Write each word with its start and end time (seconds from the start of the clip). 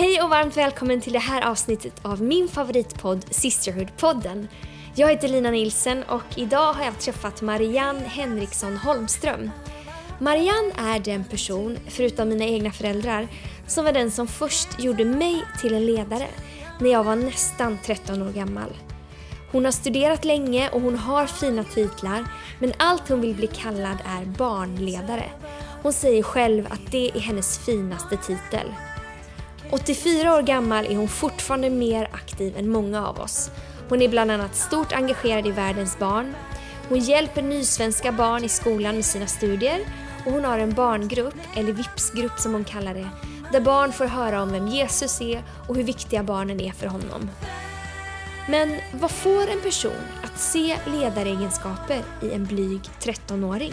Hej 0.00 0.22
och 0.22 0.30
varmt 0.30 0.56
välkommen 0.56 1.00
till 1.00 1.12
det 1.12 1.18
här 1.18 1.42
avsnittet 1.42 1.92
av 2.02 2.22
min 2.22 2.48
favoritpodd 2.48 3.24
Sisterhood-podden. 3.30 4.48
Jag 4.94 5.08
heter 5.08 5.28
Lina 5.28 5.50
Nilsen 5.50 6.02
och 6.02 6.22
idag 6.36 6.72
har 6.72 6.84
jag 6.84 6.98
träffat 6.98 7.42
Marianne 7.42 8.00
Henriksson 8.00 8.76
Holmström. 8.76 9.50
Marianne 10.18 10.72
är 10.78 10.98
den 10.98 11.24
person, 11.24 11.78
förutom 11.88 12.28
mina 12.28 12.44
egna 12.44 12.72
föräldrar, 12.72 13.28
som 13.66 13.84
var 13.84 13.92
den 13.92 14.10
som 14.10 14.26
först 14.26 14.80
gjorde 14.80 15.04
mig 15.04 15.44
till 15.60 15.74
en 15.74 15.86
ledare 15.86 16.26
när 16.78 16.90
jag 16.90 17.04
var 17.04 17.16
nästan 17.16 17.78
13 17.84 18.22
år 18.22 18.32
gammal. 18.32 18.76
Hon 19.52 19.64
har 19.64 19.72
studerat 19.72 20.24
länge 20.24 20.68
och 20.68 20.80
hon 20.80 20.96
har 20.96 21.26
fina 21.26 21.64
titlar 21.64 22.24
men 22.58 22.72
allt 22.76 23.08
hon 23.08 23.20
vill 23.20 23.34
bli 23.34 23.46
kallad 23.46 23.98
är 24.06 24.24
barnledare. 24.24 25.30
Hon 25.82 25.92
säger 25.92 26.22
själv 26.22 26.66
att 26.70 26.90
det 26.90 27.10
är 27.14 27.20
hennes 27.20 27.58
finaste 27.58 28.16
titel. 28.16 28.66
84 29.72 30.34
år 30.34 30.42
gammal 30.42 30.84
är 30.86 30.96
hon 30.96 31.08
fortfarande 31.08 31.70
mer 31.70 32.08
aktiv 32.12 32.56
än 32.56 32.68
många 32.68 33.06
av 33.06 33.20
oss. 33.20 33.50
Hon 33.88 34.02
är 34.02 34.08
bland 34.08 34.30
annat 34.30 34.56
stort 34.56 34.92
engagerad 34.92 35.46
i 35.46 35.50
Världens 35.50 35.98
barn. 35.98 36.34
Hon 36.88 36.98
hjälper 36.98 37.42
nysvenska 37.42 38.12
barn 38.12 38.44
i 38.44 38.48
skolan 38.48 38.94
med 38.94 39.04
sina 39.04 39.26
studier 39.26 39.80
och 40.26 40.32
hon 40.32 40.44
har 40.44 40.58
en 40.58 40.74
barngrupp, 40.74 41.34
eller 41.56 41.72
VIPS-grupp 41.72 42.38
som 42.38 42.52
hon 42.52 42.64
kallar 42.64 42.94
det, 42.94 43.08
där 43.52 43.60
barn 43.60 43.92
får 43.92 44.04
höra 44.04 44.42
om 44.42 44.52
vem 44.52 44.68
Jesus 44.68 45.20
är 45.20 45.42
och 45.68 45.76
hur 45.76 45.82
viktiga 45.82 46.22
barnen 46.22 46.60
är 46.60 46.72
för 46.72 46.86
honom. 46.86 47.30
Men 48.48 48.76
vad 48.92 49.10
får 49.10 49.50
en 49.50 49.60
person 49.60 50.02
att 50.24 50.40
se 50.40 50.76
ledaregenskaper 50.86 52.02
i 52.22 52.32
en 52.32 52.44
blyg 52.46 52.80
13-åring? 53.00 53.72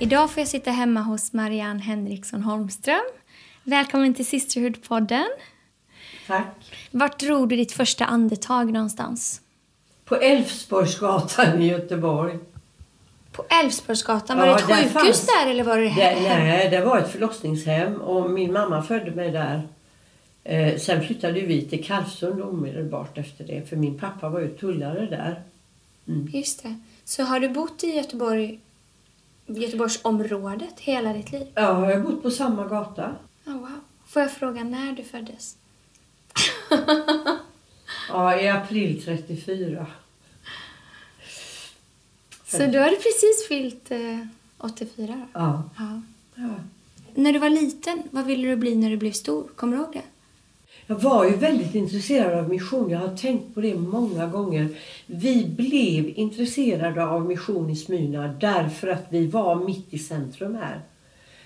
Idag 0.00 0.30
får 0.30 0.40
jag 0.40 0.48
sitta 0.48 0.70
hemma 0.70 1.00
hos 1.00 1.32
Marianne 1.32 1.80
Henriksson 1.82 2.42
Holmström. 2.42 3.00
Välkommen 3.64 4.14
till 4.14 4.24
Sisterhood-podden. 4.24 5.24
Tack. 6.26 6.46
Vart 6.90 7.18
drog 7.20 7.48
du 7.48 7.56
ditt 7.56 7.72
första 7.72 8.04
andetag 8.04 8.72
någonstans? 8.72 9.40
På 10.04 10.16
Älvsborgsgatan 10.16 11.62
i 11.62 11.66
Göteborg. 11.66 12.38
På 13.32 13.44
Älvsborgsgatan? 13.62 14.38
Var 14.38 14.46
Ja, 14.46 14.52
det 14.56 14.60
ett 14.60 14.66
sjukhus 14.68 14.92
fanns- 14.92 15.26
där 15.26 15.50
eller 15.50 15.64
var 15.64 15.76
det 15.78 15.84
Det, 15.84 15.88
hem? 15.90 16.22
nej, 16.22 16.70
det 16.70 16.80
var 16.84 16.98
ett 16.98 17.10
förlossningshem 17.12 17.94
och 18.00 18.30
min 18.30 18.52
mamma 18.52 18.82
födde 18.82 19.10
mig 19.10 19.30
där. 19.30 19.68
Eh, 20.44 20.76
sen 20.78 21.02
flyttade 21.04 21.40
vi 21.40 21.62
till 21.68 21.84
Kalvsund 21.84 22.42
omedelbart 22.42 23.18
efter 23.18 23.44
det 23.44 23.68
för 23.68 23.76
min 23.76 23.98
pappa 23.98 24.28
var 24.28 24.40
ju 24.40 24.48
tullare 24.48 25.06
där. 25.06 25.42
Just 26.32 26.62
det. 26.62 26.74
Så 27.04 27.22
har 27.22 27.40
du 27.40 27.48
bott 27.48 27.84
i 27.84 27.86
Göteborg, 27.96 28.58
Göteborgsområdet 29.48 30.80
hela 30.80 31.12
ditt 31.12 31.32
liv? 31.32 31.46
Ja, 31.54 31.90
jag 31.90 31.98
har 31.98 32.10
bott 32.10 32.22
på 32.22 32.30
samma 32.30 32.66
gata. 32.66 33.16
Oh, 33.46 33.52
wow. 33.52 33.80
Får 34.06 34.22
jag 34.22 34.32
fråga 34.32 34.64
när 34.64 34.92
du 34.92 35.04
föddes? 35.04 35.56
Ja, 38.08 38.40
i 38.40 38.48
april 38.48 39.02
34. 39.04 39.86
Så 42.46 42.58
du 42.58 42.78
hade 42.78 42.96
precis 42.96 43.48
fyllt 43.48 43.90
eh, 43.90 44.18
84 44.58 45.06
då? 45.06 45.40
Ja. 45.40 45.62
Ja. 45.78 46.02
ja. 46.34 46.48
När 47.14 47.32
du 47.32 47.38
var 47.38 47.50
liten, 47.50 48.02
vad 48.10 48.24
ville 48.24 48.48
du 48.48 48.56
bli 48.56 48.76
när 48.76 48.90
du 48.90 48.96
blev 48.96 49.12
stor? 49.12 49.48
Kommer 49.56 49.76
du 49.76 49.82
ihåg 49.82 49.92
det? 49.92 50.02
Jag 50.90 50.96
var 50.96 51.24
ju 51.24 51.36
väldigt 51.36 51.74
intresserad 51.74 52.38
av 52.38 52.48
mission. 52.48 52.90
Jag 52.90 52.98
har 52.98 53.16
tänkt 53.16 53.54
på 53.54 53.60
det 53.60 53.74
många 53.74 54.26
gånger. 54.26 54.68
Vi 55.06 55.46
blev 55.46 56.18
intresserade 56.18 57.06
av 57.06 57.26
mission 57.26 57.70
i 57.70 57.76
Smyrna 57.76 58.34
därför 58.40 58.88
att 58.88 59.04
vi 59.08 59.26
var 59.26 59.64
mitt 59.64 59.94
i 59.94 59.98
centrum 59.98 60.54
här. 60.54 60.80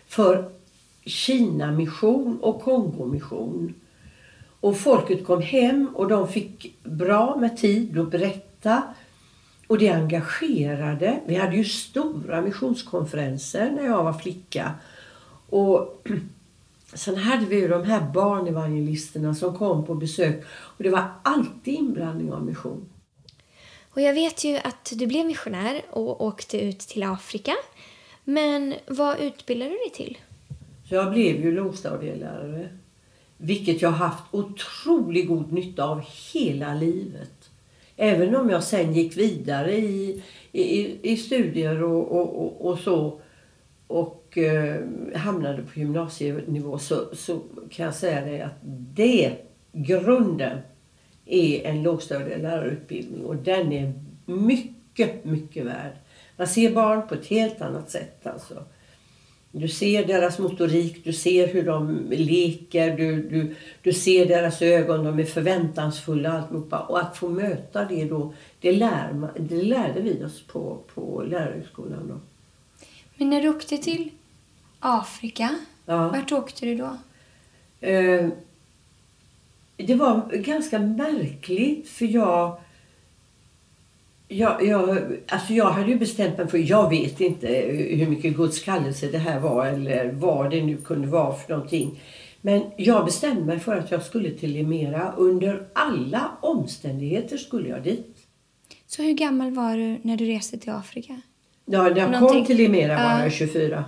För 0.07 0.51
Kina-mission 1.05 2.39
och 2.42 2.63
Kongo-mission. 2.63 3.75
Och 4.61 4.79
folket 4.79 5.27
kom 5.27 5.42
hem 5.42 5.89
och 5.95 6.08
de 6.08 6.29
fick 6.29 6.83
bra 6.85 7.36
med 7.36 7.57
tid 7.57 7.98
att 7.98 8.11
berätta. 8.11 8.83
Och 9.67 9.79
det 9.79 9.89
engagerade. 9.89 11.20
Vi 11.27 11.35
hade 11.35 11.57
ju 11.57 11.64
stora 11.64 12.41
missionskonferenser 12.41 13.70
när 13.70 13.85
jag 13.85 14.05
var 14.05 14.13
flicka. 14.13 14.73
Och 15.48 16.07
Sen 16.95 17.17
hade 17.17 17.47
vi 17.47 17.57
ju 17.57 17.69
de 17.69 17.85
här 17.85 18.01
barnevangelisterna 18.14 19.35
som 19.35 19.57
kom 19.57 19.86
på 19.86 19.95
besök 19.95 20.45
och 20.51 20.83
det 20.83 20.91
var 20.91 21.05
alltid 21.23 21.75
inblandning 21.75 22.33
av 22.33 22.45
mission. 22.45 22.89
Och 23.91 24.01
jag 24.01 24.14
vet 24.14 24.45
ju 24.45 24.57
att 24.57 24.92
du 24.95 25.07
blev 25.07 25.27
missionär 25.27 25.83
och 25.91 26.25
åkte 26.25 26.61
ut 26.61 26.79
till 26.79 27.02
Afrika. 27.02 27.52
Men 28.25 28.75
vad 28.86 29.20
utbildade 29.20 29.70
du 29.70 29.77
dig 29.77 29.91
till? 29.95 30.19
Så 30.89 30.95
jag 30.95 31.13
blev 31.13 31.41
ju 31.41 31.52
lågstadielärare. 31.52 32.69
Vilket 33.36 33.83
jag 33.83 33.91
haft 33.91 34.25
otroligt 34.31 35.29
god 35.29 35.52
nytta 35.52 35.85
av 35.85 36.02
hela 36.33 36.75
livet. 36.75 37.51
Även 37.97 38.36
om 38.36 38.51
jag 38.51 38.64
sen 38.64 38.95
gick 38.95 39.17
vidare 39.17 39.77
i, 39.77 40.23
i, 40.52 40.98
i 41.13 41.17
studier 41.17 41.83
och, 41.83 42.13
och, 42.13 42.45
och, 42.45 42.70
och 42.70 42.79
så 42.79 43.20
och 43.92 44.39
eh, 44.39 44.80
hamnade 45.14 45.63
på 45.63 45.79
gymnasienivå 45.79 46.79
så, 46.79 47.14
så 47.14 47.41
kan 47.70 47.86
jag 47.86 47.95
säga 47.95 48.25
det 48.25 48.41
att 48.41 48.58
det, 48.95 49.33
grunden, 49.73 50.58
är 51.27 51.64
en 51.64 51.83
lågstadielärarutbildning 51.83 53.25
och 53.25 53.36
den 53.36 53.73
är 53.73 53.92
mycket, 54.25 55.25
mycket 55.25 55.67
värd. 55.67 55.92
Man 56.36 56.47
ser 56.47 56.75
barn 56.75 57.08
på 57.08 57.14
ett 57.14 57.27
helt 57.27 57.61
annat 57.61 57.91
sätt 57.91 58.27
alltså. 58.27 58.64
Du 59.55 59.69
ser 59.69 60.07
deras 60.07 60.39
motorik, 60.39 61.05
du 61.05 61.13
ser 61.13 61.47
hur 61.47 61.63
de 61.63 62.07
leker, 62.11 62.97
du, 62.97 63.29
du, 63.29 63.55
du 63.83 63.92
ser 63.92 64.27
deras 64.27 64.63
ögon, 64.63 65.05
de 65.05 65.19
är 65.19 65.25
förväntansfulla 65.25 66.33
alltihopa. 66.33 66.79
Och 66.79 67.01
att 67.01 67.17
få 67.17 67.29
möta 67.29 67.85
det 67.85 68.05
då, 68.05 68.35
det, 68.61 68.73
lär, 68.73 69.29
det 69.39 69.63
lärde 69.63 70.01
vi 70.01 70.25
oss 70.25 70.47
på, 70.47 70.79
på 70.95 71.23
lärarhögskolan 71.27 72.08
då. 72.08 72.20
Men 73.22 73.30
när 73.30 73.42
du 73.42 73.48
åkte 73.48 73.78
till 73.78 74.10
Afrika, 74.80 75.50
Ja. 75.86 76.08
vart 76.08 76.33
åkte 76.33 76.66
du 76.66 76.74
då? 76.77 76.96
Eh, 77.88 78.28
det 79.77 79.94
var 79.94 80.36
ganska 80.36 80.78
märkligt 80.78 81.88
för 81.88 82.05
jag, 82.05 82.56
jag, 84.28 84.64
jag, 84.66 84.98
alltså 85.28 85.52
jag 85.52 85.70
hade 85.70 85.88
ju 85.88 85.98
bestämt 85.98 86.38
mig 86.38 86.48
för, 86.48 86.58
jag 86.58 86.90
vet 86.90 87.20
inte 87.20 87.46
hur 87.90 88.06
mycket 88.06 88.36
Guds 88.36 88.60
kallelse 88.60 89.06
det 89.06 89.18
här 89.18 89.40
var 89.40 89.66
eller 89.66 90.12
vad 90.12 90.50
det 90.50 90.62
nu 90.62 90.77
kunde 90.77 91.08
vara 91.08 91.34
för 91.34 91.52
någonting. 91.52 92.00
Men 92.40 92.62
jag 92.77 93.04
bestämde 93.04 93.42
mig 93.44 93.60
för 93.60 93.77
att 93.77 93.90
jag 93.90 94.02
skulle 94.02 94.30
till 94.30 94.50
Limera. 94.52 95.12
Under 95.16 95.66
alla 95.72 96.30
omständigheter 96.40 97.36
skulle 97.36 97.68
jag 97.68 97.83
dit. 97.83 98.16
Så 98.86 99.02
hur 99.02 99.12
gammal 99.12 99.50
var 99.50 99.77
du 99.77 99.98
när 100.02 100.16
du 100.16 100.27
reste 100.27 100.58
till 100.58 100.70
Afrika? 100.70 101.20
Ja, 101.64 101.89
jag 101.89 102.11
Någonting- 102.11 102.28
kom 102.28 102.45
till 102.45 102.56
Limera 102.56 102.95
var 102.95 103.23
jag 103.23 103.33
24. 103.33 103.84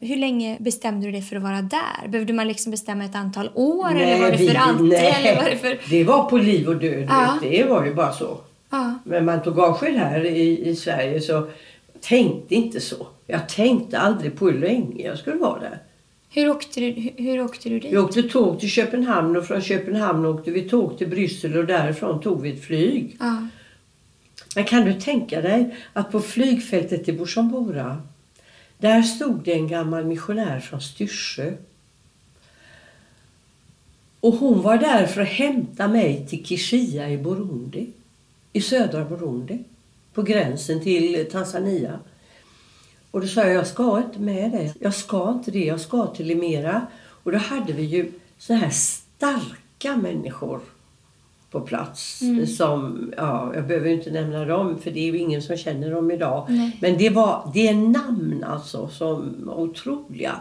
Hur 0.00 0.16
länge 0.16 0.56
bestämde 0.60 1.06
du 1.06 1.12
dig 1.12 1.22
för 1.22 1.36
att 1.36 1.42
vara 1.42 1.62
där? 1.62 2.08
Behövde 2.08 2.32
man 2.32 2.48
liksom 2.48 2.70
bestämma 2.70 3.04
ett 3.04 3.14
antal 3.14 3.50
år 3.54 3.90
Nej, 3.94 4.02
eller 4.12 4.22
var 4.22 4.30
det 4.30 4.36
vi- 4.36 4.48
för 4.48 4.54
alltid? 4.56 4.86
nej. 4.88 5.14
Eller 5.20 5.42
var 5.42 5.50
det 5.50 5.56
för... 5.56 5.78
Det 5.90 6.04
var 6.04 6.30
på 6.30 6.38
liv 6.38 6.68
och 6.68 6.76
död. 6.76 7.08
Du. 7.42 7.48
Det 7.50 7.64
var 7.64 7.84
ju 7.84 7.94
bara 7.94 8.12
så. 8.12 8.38
Ja. 8.70 8.98
Men 9.04 9.24
man 9.24 9.42
tog 9.42 9.58
avsked 9.58 9.94
här 9.94 10.24
i, 10.24 10.68
i 10.68 10.76
Sverige 10.76 11.20
så 11.20 11.48
tänkte 12.00 12.54
inte 12.54 12.80
så. 12.80 13.06
Jag 13.26 13.48
tänkte 13.48 13.98
aldrig 13.98 14.36
på 14.38 14.48
hur 14.50 14.58
länge 14.58 15.02
jag 15.06 15.18
skulle 15.18 15.36
vara 15.36 15.60
där. 15.60 15.78
Hur, 16.30 16.50
åkte 16.50 16.80
du, 16.80 16.86
hur, 16.90 17.12
hur 17.16 17.44
åkte 17.44 17.68
du 17.68 17.78
dit? 17.80 17.92
Vi 17.92 17.98
åkte 17.98 18.22
tåg 18.22 18.60
till 18.60 18.68
Köpenhamn 18.70 19.36
och 19.36 19.46
från 19.46 19.60
Köpenhamn 19.60 20.26
åkte 20.26 20.50
vi 20.50 20.60
tåg 20.68 20.98
till 20.98 21.08
Bryssel 21.08 21.56
och 21.56 21.64
därifrån 21.66 22.20
tog 22.20 22.42
vi 22.42 22.50
ett 22.52 22.64
flyg. 22.64 23.16
Ja. 23.20 23.46
Men 24.54 24.64
kan 24.64 24.84
du 24.84 25.00
tänka 25.00 25.40
dig 25.40 25.76
att 25.92 26.12
på 26.12 26.20
flygfältet 26.20 27.08
i 27.08 27.12
Bujumbura 27.12 28.02
där 28.78 29.02
stod 29.02 29.44
det 29.44 29.52
en 29.52 29.68
gammal 29.68 30.04
missionär 30.04 30.60
från 30.60 30.80
Styrsö. 30.80 31.52
Och 34.20 34.34
hon 34.34 34.62
var 34.62 34.78
där 34.78 35.06
för 35.06 35.20
att 35.20 35.28
hämta 35.28 35.88
mig 35.88 36.26
till 36.28 36.44
Kishia 36.44 37.10
i 37.10 37.18
Burundi. 37.18 37.86
I 38.52 38.60
södra 38.60 39.04
Burundi. 39.04 39.58
På 40.12 40.22
gränsen 40.22 40.82
till 40.82 41.26
Tanzania. 41.32 41.98
Och 43.10 43.20
då 43.20 43.26
sa 43.26 43.40
jag, 43.40 43.52
jag 43.52 43.66
ska 43.66 43.98
inte 43.98 44.18
med 44.18 44.50
dig. 44.50 44.74
Jag 44.80 44.94
ska 44.94 45.30
inte 45.30 45.50
det. 45.50 45.64
Jag 45.64 45.80
ska 45.80 46.06
till 46.06 46.26
Limera. 46.26 46.86
Och 46.96 47.32
då 47.32 47.38
hade 47.38 47.72
vi 47.72 47.82
ju 47.82 48.12
så 48.38 48.54
här 48.54 48.70
starka 48.70 49.96
människor 49.96 50.60
på 51.60 51.66
plats. 51.66 52.22
Som, 52.56 53.12
ja, 53.16 53.52
jag 53.54 53.66
behöver 53.66 53.90
inte 53.90 54.10
nämna 54.10 54.44
dem 54.44 54.78
för 54.78 54.90
det 54.90 55.00
är 55.00 55.12
ju 55.12 55.18
ingen 55.18 55.42
som 55.42 55.56
känner 55.56 55.90
dem 55.90 56.10
idag. 56.10 56.46
Nej. 56.48 56.78
Men 56.80 56.98
det, 56.98 57.10
var, 57.10 57.50
det 57.54 57.68
är 57.68 57.74
namn 57.74 58.44
alltså 58.46 58.88
som 58.88 59.34
otroliga. 59.56 60.32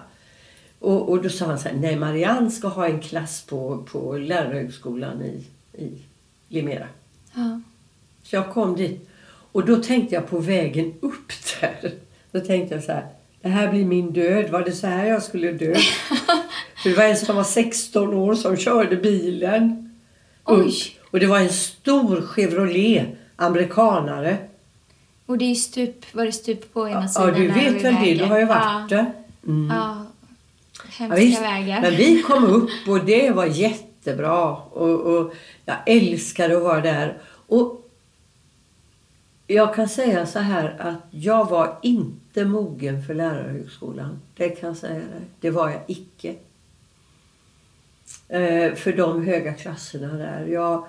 Och, 0.79 1.09
och 1.09 1.23
då 1.23 1.29
sa 1.29 1.45
han 1.45 1.59
så 1.59 1.69
här, 1.69 1.75
nej 1.75 1.95
Marianne 1.95 2.51
ska 2.51 2.67
ha 2.67 2.87
en 2.87 2.99
klass 2.99 3.45
på, 3.49 3.83
på 3.91 4.17
lärarhögskolan 4.17 5.21
i, 5.21 5.43
i 5.83 5.91
Limera. 6.47 6.87
Ja. 7.35 7.61
Så 8.23 8.35
jag 8.35 8.53
kom 8.53 8.75
dit. 8.75 9.09
Och 9.51 9.65
då 9.65 9.75
tänkte 9.75 10.15
jag 10.15 10.29
på 10.29 10.39
vägen 10.39 10.93
upp 10.99 11.31
där. 11.61 11.91
Då 12.31 12.39
tänkte 12.39 12.75
jag 12.75 12.83
så 12.83 12.91
här. 12.91 13.07
Det 13.41 13.49
här 13.49 13.71
blir 13.71 13.85
min 13.85 14.13
död. 14.13 14.49
Var 14.49 14.61
det 14.61 14.71
så 14.71 14.87
här 14.87 15.05
jag 15.05 15.23
skulle 15.23 15.51
dö? 15.51 15.75
För 16.83 16.89
det 16.89 16.95
var 16.95 17.03
en 17.03 17.17
som 17.17 17.35
var 17.35 17.43
16 17.43 18.13
år 18.13 18.35
som 18.35 18.57
körde 18.57 18.95
bilen. 18.95 19.85
Oj. 20.45 20.94
Och 21.15 21.21
det 21.21 21.27
var 21.27 21.39
en 21.39 21.49
stor 21.49 22.21
Chevrolet, 22.21 23.07
amerikanare. 23.35 24.37
Och 25.25 25.37
det 25.37 25.45
är 25.45 25.55
stup, 25.55 26.13
var 26.13 26.25
det 26.25 26.31
stup 26.31 26.73
på 26.73 26.89
ena 26.89 27.01
Ja, 27.01 27.07
sidan? 27.07 27.33
du 27.33 27.47
där 27.47 27.53
vet 27.53 27.83
väl 27.83 27.95
det. 27.95 28.13
Du 28.13 28.25
har 28.25 28.39
ju 28.39 28.45
varit 28.45 28.91
ja. 28.91 28.97
där. 28.97 29.13
Mm. 29.47 29.69
Ja. 29.75 30.05
Ja, 30.77 30.89
Hemska 30.89 31.15
visst. 31.15 31.41
vägar. 31.41 31.81
Men 31.81 31.95
vi 31.95 32.21
kom 32.21 32.43
upp 32.43 32.87
och 32.87 33.05
det 33.05 33.31
var 33.31 33.45
jättebra. 33.45 34.55
Och, 34.55 34.99
och 34.99 35.33
jag 35.65 35.75
älskade 35.85 36.57
att 36.57 36.63
vara 36.63 36.81
där. 36.81 37.17
Och 37.47 37.89
jag 39.47 39.75
kan 39.75 39.89
säga 39.89 40.25
så 40.25 40.39
här 40.39 40.75
att 40.79 41.07
jag 41.11 41.49
var 41.49 41.77
inte 41.81 42.45
mogen 42.45 43.03
för 43.05 43.13
lärarhögskolan. 43.13 44.21
Det 44.35 44.49
kan 44.49 44.67
jag 44.67 44.77
säga 44.77 44.93
dig. 44.93 45.25
Det 45.39 45.49
var 45.49 45.69
jag 45.69 45.81
icke. 45.87 46.35
Eh, 48.27 48.73
för 48.73 48.97
de 48.97 49.25
höga 49.25 49.53
klasserna 49.53 50.13
där. 50.13 50.45
Jag, 50.45 50.87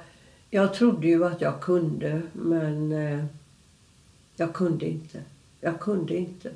jag 0.56 0.74
trodde 0.74 1.06
ju 1.06 1.24
att 1.24 1.40
jag 1.40 1.60
kunde 1.60 2.22
men 2.32 2.92
eh, 2.92 3.24
jag 4.36 4.52
kunde 4.54 4.86
inte. 4.86 5.22
Jag 5.60 5.80
kunde 5.80 6.16
inte. 6.16 6.50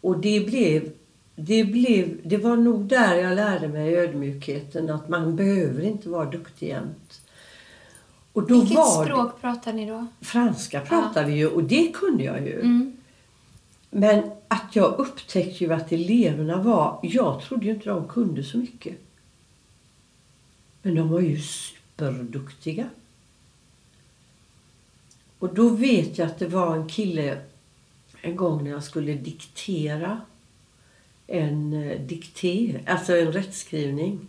Och 0.00 0.18
det 0.18 0.40
blev, 0.46 0.92
det 1.36 1.64
blev, 1.64 2.20
det 2.24 2.36
var 2.36 2.56
nog 2.56 2.82
där 2.82 3.14
jag 3.14 3.36
lärde 3.36 3.68
mig 3.68 3.96
ödmjukheten 3.96 4.90
att 4.90 5.08
man 5.08 5.36
behöver 5.36 5.82
inte 5.82 6.08
vara 6.08 6.30
duktig 6.30 6.68
jämt. 6.68 7.20
Och 8.32 8.46
då 8.46 8.60
Vilket 8.60 8.76
var 8.76 9.04
det- 9.04 9.10
språk 9.10 9.40
pratar 9.40 9.72
ni 9.72 9.86
då? 9.86 10.06
Franska 10.20 10.80
pratade 10.80 11.26
vi 11.26 11.32
ju 11.36 11.46
och 11.46 11.64
det 11.64 11.92
kunde 11.94 12.24
jag 12.24 12.40
ju. 12.40 12.60
Mm. 12.60 12.96
Men 13.90 14.30
att 14.48 14.76
jag 14.76 14.98
upptäckte 14.98 15.64
ju 15.64 15.72
att 15.72 15.92
eleverna 15.92 16.62
var... 16.62 16.98
Jag 17.02 17.42
trodde 17.42 17.66
ju 17.66 17.72
inte 17.72 17.88
de 17.88 18.08
kunde 18.08 18.44
så 18.44 18.58
mycket. 18.58 18.96
Men 20.82 20.94
de 20.94 21.08
var 21.08 21.20
ju 21.20 21.38
superduktiga. 21.38 22.88
Och 25.40 25.54
då 25.54 25.68
vet 25.68 26.18
jag 26.18 26.26
att 26.26 26.38
det 26.38 26.46
var 26.46 26.76
en 26.76 26.88
kille 26.88 27.38
en 28.22 28.36
gång 28.36 28.64
när 28.64 28.70
jag 28.70 28.84
skulle 28.84 29.14
diktera 29.14 30.20
en 31.26 31.72
eh, 31.72 32.00
dikté, 32.00 32.80
alltså 32.86 33.16
en 33.16 33.32
rättskrivning. 33.32 34.26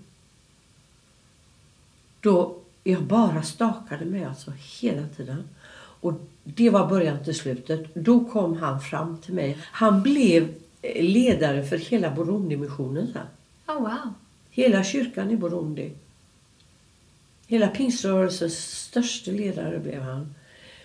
Då 2.21 2.57
jag 2.83 3.03
bara 3.03 3.43
stakade 3.43 4.05
mig 4.05 4.23
alltså 4.23 4.51
hela 4.81 5.07
tiden. 5.07 5.49
Och 5.73 6.13
det 6.43 6.69
var 6.69 6.87
början 6.87 7.23
till 7.23 7.35
slutet. 7.35 7.95
Då 7.95 8.25
kom 8.25 8.57
han 8.57 8.81
fram 8.81 9.17
till 9.17 9.33
mig. 9.33 9.57
Han 9.61 10.03
blev 10.03 10.53
eh, 10.81 11.03
ledare 11.03 11.63
för 11.63 11.77
hela 11.77 12.11
Burundi-missionen. 12.11 13.17
Oh, 13.67 13.79
wow. 13.79 14.13
Hela 14.49 14.83
kyrkan 14.83 15.31
i 15.31 15.37
Burundi. 15.37 15.91
Hela 17.47 17.67
pingströrelsens 17.67 18.81
största 18.81 19.31
ledare 19.31 19.79
blev 19.79 20.01
han. 20.01 20.35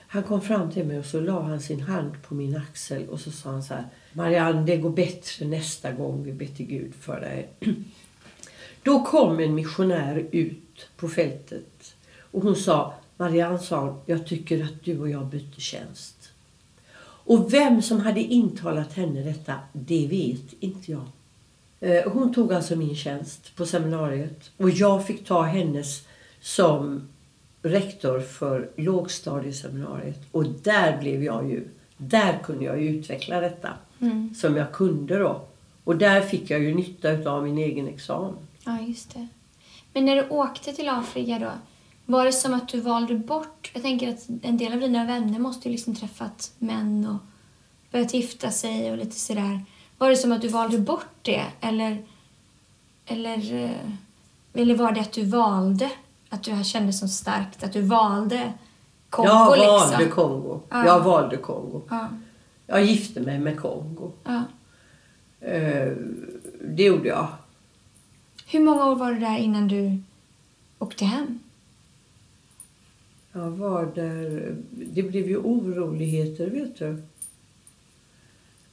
Han 0.08 0.22
kom 0.22 0.40
fram 0.40 0.70
till 0.70 0.86
mig 0.86 0.98
och 0.98 1.04
så 1.04 1.20
la 1.20 1.42
han 1.42 1.60
sin 1.60 1.80
hand 1.80 2.22
på 2.22 2.34
min 2.34 2.56
axel 2.56 3.08
och 3.08 3.20
så 3.20 3.30
sa 3.30 3.50
han 3.50 3.62
så 3.62 3.74
här. 3.74 3.84
Marianne, 4.12 4.66
det 4.66 4.76
går 4.76 4.90
bättre 4.90 5.46
nästa 5.46 5.92
gång 5.92 6.22
vi 6.22 6.32
ber 6.32 6.46
till 6.46 6.66
Gud 6.66 6.94
för 6.94 7.20
dig. 7.20 7.48
Då 8.82 9.04
kom 9.04 9.40
en 9.40 9.54
missionär 9.54 10.26
ut 10.32 10.88
på 10.96 11.08
fältet 11.08 11.94
och 12.18 12.42
hon 12.42 12.56
sa, 12.56 12.94
Marianne 13.16 13.58
sa, 13.58 14.02
jag 14.06 14.26
tycker 14.26 14.64
att 14.64 14.84
du 14.84 14.98
och 14.98 15.10
jag 15.10 15.26
byter 15.26 15.60
tjänst. 15.60 16.32
Och 17.28 17.52
vem 17.52 17.82
som 17.82 18.00
hade 18.00 18.20
intalat 18.20 18.92
henne 18.92 19.22
detta, 19.22 19.54
det 19.72 20.06
vet 20.06 20.52
inte 20.60 20.92
jag. 20.92 21.06
Eh, 21.80 22.12
hon 22.12 22.34
tog 22.34 22.52
alltså 22.52 22.76
min 22.76 22.96
tjänst 22.96 23.56
på 23.56 23.66
seminariet 23.66 24.50
och 24.56 24.70
jag 24.70 25.06
fick 25.06 25.24
ta 25.24 25.42
hennes 25.42 26.06
som 26.40 27.08
rektor 27.68 28.20
för 28.20 28.70
lågstadieseminariet. 28.76 30.20
Och 30.32 30.44
där 30.46 30.98
blev 30.98 31.24
jag 31.24 31.50
ju, 31.50 31.68
där 31.96 32.38
kunde 32.44 32.64
jag 32.64 32.82
ju 32.82 32.88
utveckla 32.88 33.40
detta 33.40 33.68
Mm. 34.00 34.34
som 34.34 34.56
jag 34.56 34.72
kunde 34.72 35.18
då. 35.18 35.44
Och 35.84 35.96
där 35.96 36.20
fick 36.20 36.50
jag 36.50 36.60
ju 36.62 36.74
nytta 36.74 37.30
av 37.30 37.44
min 37.44 37.58
egen 37.58 37.88
examen. 37.88 38.34
Ja, 38.64 38.80
just 38.80 39.14
det. 39.14 39.26
Men 39.92 40.04
när 40.04 40.16
du 40.16 40.28
åkte 40.28 40.72
till 40.72 40.88
Afrika 40.88 41.38
då, 41.38 41.50
var 42.06 42.24
det 42.24 42.32
som 42.32 42.54
att 42.54 42.68
du 42.68 42.80
valde 42.80 43.14
bort... 43.14 43.70
Jag 43.74 43.82
tänker 43.82 44.08
att 44.08 44.26
en 44.42 44.56
del 44.58 44.72
av 44.72 44.80
dina 44.80 45.04
vänner 45.04 45.38
måste 45.38 45.68
ju 45.68 45.72
liksom 45.72 45.94
träffat 45.94 46.52
män 46.58 47.06
och 47.06 47.26
börjat 47.92 48.14
gifta 48.14 48.50
sig 48.50 48.90
och 48.90 48.98
lite 48.98 49.16
sådär. 49.16 49.60
Var 49.98 50.10
det 50.10 50.16
som 50.16 50.32
att 50.32 50.42
du 50.42 50.48
valde 50.48 50.78
bort 50.78 51.06
det 51.22 51.44
eller... 51.60 52.02
Eller, 53.06 53.64
eh, 53.64 53.90
eller 54.54 54.74
var 54.74 54.92
det 54.92 55.00
att 55.00 55.12
du 55.12 55.24
valde? 55.24 55.90
Att 56.28 56.42
du 56.42 56.64
kände 56.64 56.92
så 56.92 57.08
starkt 57.08 57.62
att 57.64 57.72
du 57.72 57.80
valde 57.82 58.52
Kongo 59.10 59.28
jag 59.28 59.46
valde 59.46 59.98
liksom? 59.98 60.10
Kongo. 60.10 60.60
Ja. 60.68 60.86
Jag 60.86 61.00
valde 61.00 61.36
Kongo. 61.36 61.82
Ja, 61.90 62.08
Jag 62.66 62.84
gifte 62.84 63.20
mig 63.20 63.38
med 63.38 63.60
Kongo. 63.60 64.12
ja. 64.24 64.42
Eh, 65.40 65.92
Det 66.60 66.82
gjorde 66.82 67.08
jag. 67.08 67.28
Hur 68.46 68.60
många 68.60 68.84
år 68.86 68.96
var 68.96 69.12
du 69.12 69.18
där 69.20 69.38
innan 69.38 69.68
du 69.68 69.98
åkte 70.78 71.04
hem? 71.04 71.38
Jag 73.32 73.50
var 73.50 73.86
där... 73.94 74.54
Det 74.70 75.02
blev 75.02 75.28
ju 75.28 75.36
oroligheter, 75.36 76.50
vet 76.50 76.78
du. 76.78 77.02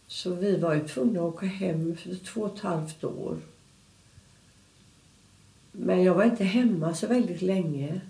Så 0.07 0.29
vi 0.33 0.57
var 0.59 0.73
ju 0.73 0.87
tvungna 0.87 1.19
att 1.19 1.25
åka 1.25 1.45
hem 1.45 1.97
för 1.97 2.15
två 2.15 2.41
och 2.41 2.55
ett 2.57 2.63
halvt 2.63 3.03
år. 3.03 3.37
Men 5.75 6.03
jag 6.03 6.15
var 6.15 6.23
inte 6.23 6.43
hemma 6.43 6.93
så 6.93 7.07
väldigt 7.07 7.41
länge. 7.41 8.01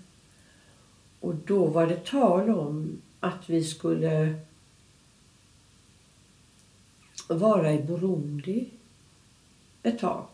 Och 1.20 1.34
då 1.34 1.66
var 1.66 1.86
det 1.86 2.04
tal 2.04 2.50
om 2.50 3.02
att 3.20 3.50
vi 3.50 3.64
skulle 3.64 4.34
vara 7.28 7.72
i 7.72 7.82
Burundi 7.82 8.68
ett 9.82 9.98
tag. 9.98 10.26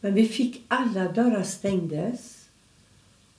Men 0.00 0.14
vi 0.14 0.28
fick 0.28 0.64
alla 0.68 1.12
dörrar 1.12 1.42
stängdes. 1.42 2.48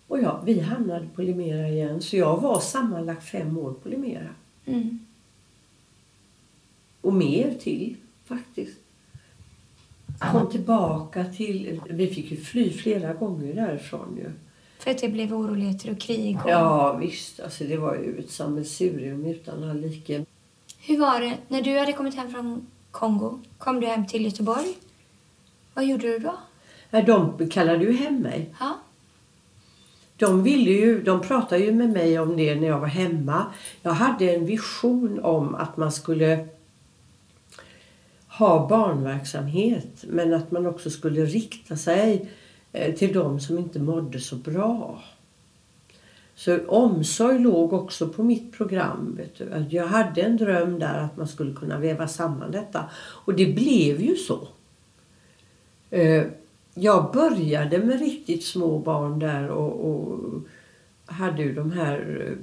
Och 0.08 0.22
ja, 0.22 0.42
vi 0.46 0.60
hamnade 0.60 1.08
på 1.16 1.22
Limera 1.22 1.70
igen. 1.70 2.02
Så 2.02 2.18
jag 2.18 2.42
var 2.42 2.60
sammanlagt 2.60 3.24
fem 3.24 3.58
år 3.58 3.74
på 3.74 3.90
Limera. 3.90 4.30
Mm. 4.66 5.00
Och 7.02 7.14
mer 7.14 7.54
till 7.54 7.96
faktiskt. 8.26 8.81
Kom 10.22 10.50
tillbaka 10.50 11.26
till... 11.26 11.82
Vi 11.90 12.08
fick 12.08 12.32
ju 12.32 12.38
fly 12.38 12.74
flera 12.74 13.14
gånger 13.14 13.54
därifrån 13.54 14.18
ju. 14.18 14.32
För 14.80 14.92
att 14.92 14.98
det 14.98 15.10
blev 15.10 15.34
oroligheter 15.34 15.92
och 15.92 16.00
krig. 16.00 16.38
Och... 16.44 16.50
Ja 16.50 16.94
visst, 16.94 17.40
alltså 17.40 17.64
det 17.64 17.78
var 17.78 17.96
ju 17.96 18.20
ett 18.20 18.32
sammelsurium 18.32 19.26
utan 19.26 19.70
all 19.70 19.82
like. 19.82 20.26
Hur 20.80 21.00
var 21.00 21.22
det 21.22 21.38
när 21.48 21.62
du 21.62 21.80
hade 21.80 21.94
kommit 21.94 22.16
hem 22.16 22.32
från 22.32 22.68
Kongo? 22.92 23.40
Kom 23.58 23.80
du 23.80 23.88
hem 23.88 24.08
till 24.08 24.26
Göteborg? 24.26 24.78
Vad 25.74 25.86
gjorde 25.86 26.08
du 26.08 26.20
då? 26.20 26.34
Nej, 26.90 27.04
De 27.04 27.50
kallade 27.50 27.84
ju 27.86 27.94
hem 27.94 28.16
mig. 28.18 28.56
Ja. 28.60 28.78
De, 30.18 30.44
ville 30.44 30.72
ju, 30.72 31.04
de 31.04 31.22
pratade 31.22 31.64
ju 31.64 31.72
med 31.72 31.90
mig 31.90 32.20
om 32.20 32.38
det 32.38 32.56
när 32.56 32.68
jag 32.68 32.80
var 32.80 32.88
hemma. 32.88 33.46
Jag 33.82 33.92
hade 33.92 34.36
en 34.36 34.46
vision 34.46 35.20
om 35.24 35.56
att 35.56 35.78
man 35.78 35.92
skulle 35.92 36.48
ha 38.42 38.68
barnverksamhet 38.68 40.04
men 40.08 40.34
att 40.34 40.52
man 40.52 40.66
också 40.66 40.90
skulle 40.90 41.26
rikta 41.26 41.78
sig 41.78 42.30
eh, 42.72 42.96
till 42.96 43.14
de 43.14 43.40
som 43.40 43.58
inte 43.58 43.80
mådde 43.80 44.20
så 44.20 44.36
bra. 44.36 45.04
Så 46.36 46.60
omsorg 46.68 47.40
låg 47.40 47.74
också 47.74 48.10
på 48.10 48.24
mitt 48.24 48.54
program. 48.58 49.16
Vet 49.18 49.38
du. 49.38 49.66
Jag 49.70 49.88
hade 49.88 50.22
en 50.22 50.38
dröm 50.38 50.80
där 50.80 51.00
att 51.00 51.18
man 51.18 51.28
skulle 51.28 51.54
kunna 51.54 51.80
väva 51.80 52.08
samman 52.08 52.52
detta. 52.52 52.86
Och 52.96 53.36
det 53.36 53.46
blev 53.46 54.02
ju 54.02 54.16
så. 54.16 54.48
Eh, 55.90 56.24
jag 56.74 57.12
började 57.14 57.78
med 57.78 58.00
riktigt 58.00 58.44
små 58.44 58.80
barn 58.80 59.20
där 59.20 59.50
och, 59.50 59.90
och 59.90 60.20
hade 61.06 61.42
ju 61.42 61.54
de 61.54 61.72
här 61.72 62.28
eh, 62.28 62.38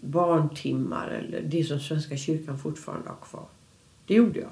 barntimmar, 0.00 1.08
eller 1.08 1.42
det 1.42 1.64
som 1.64 1.80
Svenska 1.80 2.16
kyrkan 2.16 2.58
fortfarande 2.58 3.08
har 3.08 3.16
kvar. 3.16 3.46
Det 4.06 4.14
gjorde 4.14 4.40
jag. 4.40 4.50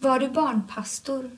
Var 0.00 0.18
du 0.18 0.28
barnpastor? 0.28 1.30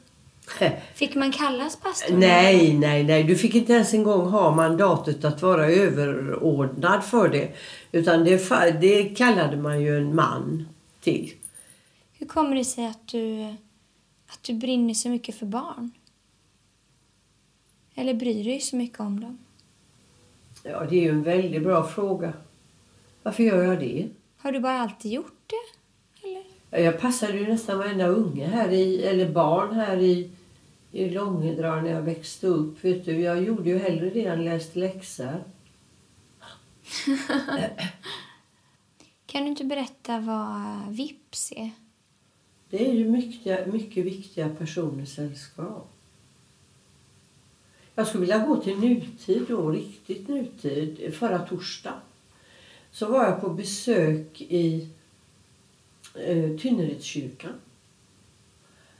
Fick 0.94 1.14
man 1.14 1.32
kallas 1.32 1.76
pastor? 1.76 2.16
Nej, 2.16 2.78
nej, 2.78 3.04
nej. 3.04 3.24
Du 3.24 3.36
fick 3.36 3.54
inte 3.54 3.72
ens 3.72 3.94
en 3.94 4.02
gång 4.02 4.28
ha 4.28 4.54
mandatet 4.54 5.24
att 5.24 5.42
vara 5.42 5.66
överordnad 5.66 7.04
för 7.04 7.28
det. 7.28 7.52
Utan 7.92 8.24
det, 8.24 8.40
det 8.80 9.04
kallade 9.04 9.56
man 9.56 9.82
ju 9.82 9.96
en 9.96 10.14
man 10.14 10.68
till. 11.00 11.32
Hur 12.12 12.26
kommer 12.26 12.56
det 12.56 12.64
sig 12.64 12.86
att 12.86 13.08
du, 13.08 13.44
att 14.26 14.42
du 14.42 14.54
brinner 14.54 14.94
så 14.94 15.08
mycket 15.08 15.34
för 15.34 15.46
barn? 15.46 15.90
Eller 17.94 18.14
bryr 18.14 18.44
dig 18.44 18.60
så 18.60 18.76
mycket 18.76 19.00
om 19.00 19.20
dem? 19.20 19.38
Ja, 20.62 20.84
det 20.90 20.96
är 20.96 21.02
ju 21.02 21.10
en 21.10 21.22
väldigt 21.22 21.62
bra 21.62 21.86
fråga. 21.86 22.32
Varför 23.22 23.42
gör 23.42 23.62
jag 23.62 23.80
det? 23.80 24.08
Har 24.36 24.52
du 24.52 24.60
bara 24.60 24.78
alltid 24.80 25.12
gjort 25.12 25.42
det? 25.46 25.81
Jag 26.74 27.00
passade 27.00 27.38
ju 27.38 27.48
nästan 27.48 27.78
varenda 27.78 28.06
unge 28.06 28.46
här 28.46 28.70
i, 28.70 29.02
eller 29.02 29.28
barn 29.28 29.74
här 29.74 29.96
i, 29.96 30.30
i 30.92 31.10
Långedra 31.10 31.82
när 31.82 31.90
jag 31.90 32.02
växte 32.02 32.46
upp. 32.46 32.84
Vet 32.84 33.04
du, 33.04 33.20
jag 33.20 33.42
gjorde 33.42 33.70
ju 33.70 33.78
hellre 33.78 34.10
det 34.10 34.24
än 34.24 34.44
läste 34.44 34.78
läxor. 34.78 35.44
Kan 39.26 39.42
du 39.42 39.48
inte 39.48 39.64
berätta 39.64 40.18
vad 40.18 40.76
VIPS 40.88 41.52
är? 41.56 41.70
Det 42.70 42.90
är 42.90 42.94
ju 42.94 43.08
mycket, 43.08 43.72
mycket 43.72 44.04
viktiga 44.04 44.48
personers 44.48 45.14
sällskap. 45.14 45.90
Jag 47.94 48.06
skulle 48.06 48.20
vilja 48.20 48.46
gå 48.46 48.56
till 48.56 48.78
nutid 48.78 49.44
då, 49.48 49.70
riktigt 49.70 50.28
nutid. 50.28 51.14
Förra 51.14 51.38
torsdag 51.38 51.94
så 52.90 53.06
var 53.06 53.24
jag 53.24 53.40
på 53.40 53.48
besök 53.48 54.40
i 54.40 54.88
eh, 56.14 56.56
Tynneredskyrkan. 56.56 57.52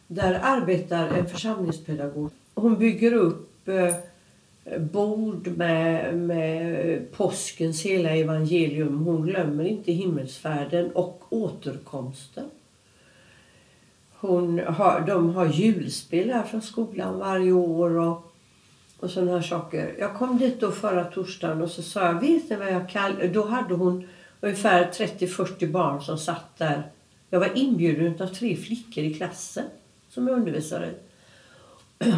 Där 0.07 0.41
arbetar 0.43 1.09
en 1.09 1.29
församlingspedagog. 1.29 2.31
Hon 2.55 2.79
bygger 2.79 3.13
upp 3.13 3.69
eh, 3.69 3.95
bord 4.79 5.49
med, 5.57 6.19
med 6.19 7.13
påskens 7.13 7.83
hela 7.83 8.11
evangelium. 8.11 8.99
Hon 9.05 9.27
glömmer 9.27 9.65
inte 9.65 9.93
himmelsfärden 9.93 10.91
och 10.91 11.23
återkomsten. 11.29 12.45
Hon 14.13 14.59
har, 14.59 15.01
de 15.01 15.35
har 15.35 15.47
julspel 15.47 16.31
här 16.31 16.43
från 16.43 16.63
skolan 16.63 17.19
varje 17.19 17.53
år 17.53 17.99
och, 17.99 18.33
och 18.99 19.11
sådana 19.11 19.33
här 19.33 19.43
saker. 19.43 19.95
Jag 19.99 20.15
kom 20.15 20.39
dit 20.39 20.61
då 20.61 20.71
förra 20.71 21.05
torsdagen 21.05 21.63
och 21.63 21.71
så 21.71 21.83
sa 21.83 22.07
jag, 22.07 22.21
vet 22.21 22.51
ni 22.51 22.57
vad 22.57 22.73
jag 22.73 22.89
kallar... 22.89 23.29
Då 23.29 23.47
hade 23.47 23.75
hon 23.75 24.09
ungefär 24.41 24.91
30-40 24.91 25.71
barn 25.71 26.03
som 26.03 26.19
satt 26.19 26.59
där. 26.59 26.83
Jag 27.33 27.41
var 27.41 27.59
inbjuden 27.59 28.23
av 28.23 28.27
tre 28.27 28.57
flickor 28.57 29.05
i 29.05 29.15
klassen 29.15 29.65
som 30.09 30.29
jag 30.29 30.39
undervisade. 30.39 30.95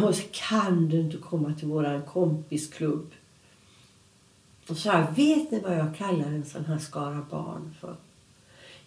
Och 0.03 0.15
så 0.15 0.23
kan 0.31 0.89
du 0.89 0.99
inte 0.99 1.17
komma 1.17 1.53
till 1.53 1.67
våran 1.67 2.01
kompisklubb. 2.01 3.11
Och 4.67 4.77
så 4.77 4.91
här, 4.91 5.11
vet 5.11 5.51
ni 5.51 5.59
vad 5.59 5.77
jag 5.77 5.95
kallar 5.95 6.25
en 6.25 6.45
sån 6.45 6.65
här 6.65 6.77
skara 6.77 7.25
barn 7.29 7.75
för? 7.81 7.95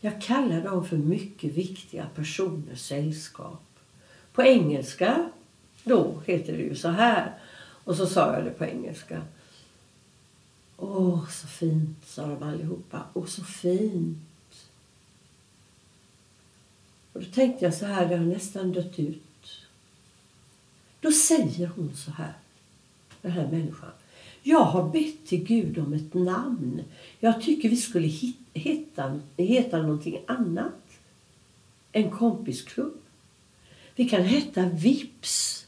Jag 0.00 0.22
kallar 0.22 0.62
dem 0.62 0.84
för 0.84 0.96
mycket 0.96 1.52
viktiga 1.52 2.06
personers 2.14 2.80
sällskap. 2.80 3.62
På 4.32 4.42
engelska 4.42 5.30
då 5.84 6.22
heter 6.26 6.52
det 6.52 6.62
ju 6.62 6.74
så 6.74 6.88
här. 6.88 7.38
Och 7.84 7.96
så 7.96 8.06
sa 8.06 8.34
jag 8.34 8.44
det 8.44 8.50
på 8.50 8.64
engelska. 8.64 9.22
Åh, 10.76 11.28
så 11.28 11.46
fint, 11.46 12.06
sa 12.06 12.26
de 12.26 12.42
allihopa. 12.42 13.02
Åh, 13.14 13.26
så 13.26 13.44
fint. 13.44 14.27
Och 17.12 17.20
då 17.20 17.26
tänkte 17.26 17.64
jag 17.64 17.74
så 17.74 17.86
här, 17.86 18.08
det 18.08 18.16
har 18.16 18.24
nästan 18.24 18.72
dött 18.72 18.98
ut. 18.98 19.22
Då 21.00 21.12
säger 21.12 21.66
hon 21.76 21.96
så 21.96 22.10
här, 22.10 22.32
den 23.22 23.32
här 23.32 23.46
människan. 23.46 23.90
Jag 24.42 24.64
har 24.64 24.88
bett 24.88 25.26
till 25.26 25.44
Gud 25.44 25.78
om 25.78 25.92
ett 25.92 26.14
namn. 26.14 26.82
Jag 27.20 27.42
tycker 27.42 27.68
vi 27.68 27.76
skulle 27.76 28.08
heta, 28.54 29.20
heta 29.36 29.82
någonting 29.82 30.20
annat 30.26 30.72
En 31.92 32.10
kompisklubb. 32.10 32.98
Vi 33.94 34.08
kan 34.08 34.22
heta 34.22 34.64
Vips. 34.64 35.66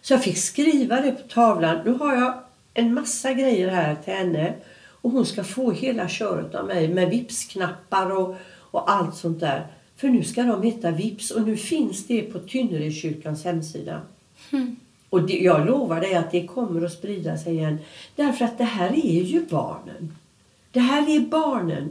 Så 0.00 0.12
jag 0.12 0.24
fick 0.24 0.38
skriva 0.38 1.00
det 1.00 1.12
på 1.12 1.28
tavlan. 1.28 1.80
Nu 1.84 1.90
har 1.90 2.14
jag 2.14 2.42
en 2.74 2.94
massa 2.94 3.32
grejer 3.32 3.68
här 3.68 3.94
till 3.94 4.12
henne. 4.12 4.54
Och 5.02 5.10
hon 5.10 5.26
ska 5.26 5.44
få 5.44 5.70
hela 5.70 6.08
köret 6.08 6.54
av 6.54 6.66
mig 6.66 6.88
med 6.88 7.10
Vips-knappar 7.10 8.10
och, 8.10 8.36
och 8.46 8.90
allt 8.90 9.16
sånt 9.16 9.40
där. 9.40 9.66
För 10.00 10.08
nu 10.08 10.24
ska 10.24 10.42
de 10.42 10.62
heta 10.62 10.90
Vips 10.90 11.30
och 11.30 11.42
nu 11.42 11.56
finns 11.56 12.06
det 12.06 12.22
på 12.22 12.38
Tynneredskyrkans 12.38 13.44
hemsida. 13.44 14.00
Mm. 14.50 14.76
Och 15.10 15.26
det, 15.26 15.38
jag 15.38 15.66
lovar 15.66 16.00
dig 16.00 16.14
att 16.14 16.30
det 16.30 16.46
kommer 16.46 16.84
att 16.84 16.92
sprida 16.92 17.38
sig 17.38 17.54
igen. 17.54 17.78
Därför 18.16 18.44
att 18.44 18.58
det 18.58 18.64
här 18.64 19.06
är 19.06 19.22
ju 19.22 19.46
barnen. 19.46 20.16
Det 20.70 20.80
här 20.80 21.16
är 21.16 21.20
barnen. 21.20 21.90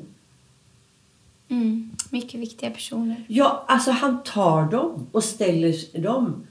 Mm. 1.47 1.91
Mycket 2.09 2.39
viktiga 2.39 2.69
personer. 2.69 3.23
Ja, 3.27 3.65
alltså 3.67 3.91
han 3.91 4.23
tar 4.23 4.71
dem 4.71 5.07
och 5.11 5.23
ställer 5.23 5.99
dem 6.01 6.47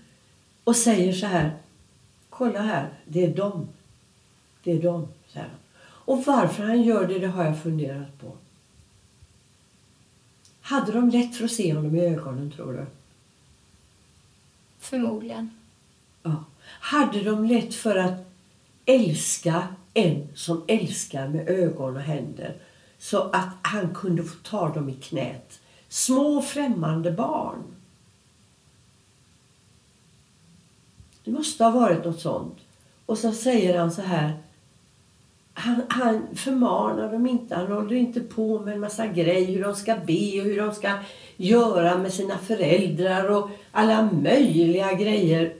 och 0.64 0.76
säger 0.76 1.12
så 1.12 1.26
här. 1.26 1.56
Kolla 2.30 2.60
här, 2.60 2.88
det 3.04 3.24
är 3.24 3.34
dem. 3.34 3.68
Det 4.64 4.72
är 4.72 4.82
dem, 4.82 5.08
säger 5.32 5.46
han. 5.46 5.56
Och 5.84 6.24
varför 6.24 6.62
han 6.62 6.82
gör 6.82 7.06
det, 7.06 7.18
det 7.18 7.26
har 7.26 7.44
jag 7.44 7.62
funderat 7.62 8.20
på. 8.20 8.32
Hade 10.68 10.92
de 10.92 11.10
lätt 11.10 11.36
för 11.36 11.44
att 11.44 11.50
se 11.50 11.74
honom 11.74 11.96
i 11.96 12.00
ögonen, 12.00 12.50
tror 12.50 12.72
du? 12.72 12.86
Förmodligen. 14.78 15.50
Ja. 16.22 16.44
Hade 16.64 17.22
de 17.22 17.44
lätt 17.44 17.74
för 17.74 17.96
att 17.96 18.26
älska 18.84 19.68
en 19.94 20.28
som 20.34 20.64
älskar 20.68 21.28
med 21.28 21.48
ögon 21.48 21.96
och 21.96 22.02
händer 22.02 22.56
så 22.98 23.22
att 23.22 23.48
han 23.62 23.94
kunde 23.94 24.24
få 24.24 24.36
ta 24.42 24.68
dem 24.68 24.88
i 24.88 24.94
knät. 24.94 25.60
Små 25.88 26.42
främmande 26.42 27.12
barn. 27.12 27.62
Det 31.24 31.30
måste 31.30 31.64
ha 31.64 31.70
varit 31.70 32.04
något 32.04 32.20
sånt. 32.20 32.58
Och 33.06 33.18
så 33.18 33.32
säger 33.32 33.78
han 33.78 33.92
så 33.92 34.02
här. 34.02 34.38
Han, 35.58 35.82
han 35.88 36.26
förmanar 36.34 37.12
dem 37.12 37.26
inte. 37.26 37.54
Han 37.54 37.72
håller 37.72 37.96
inte 37.96 38.20
på 38.20 38.60
med 38.60 38.74
en 38.74 38.80
massa 38.80 39.06
grejer. 39.06 39.46
Hur 39.46 39.62
de 39.64 39.74
ska 39.74 39.94
be 39.94 40.40
och 40.40 40.46
hur 40.46 40.56
de 40.56 40.74
ska 40.74 40.92
göra 41.36 41.98
med 41.98 42.12
sina 42.12 42.38
föräldrar 42.38 43.30
och 43.30 43.50
alla 43.72 44.10
möjliga 44.12 44.92
grejer. 44.92 45.54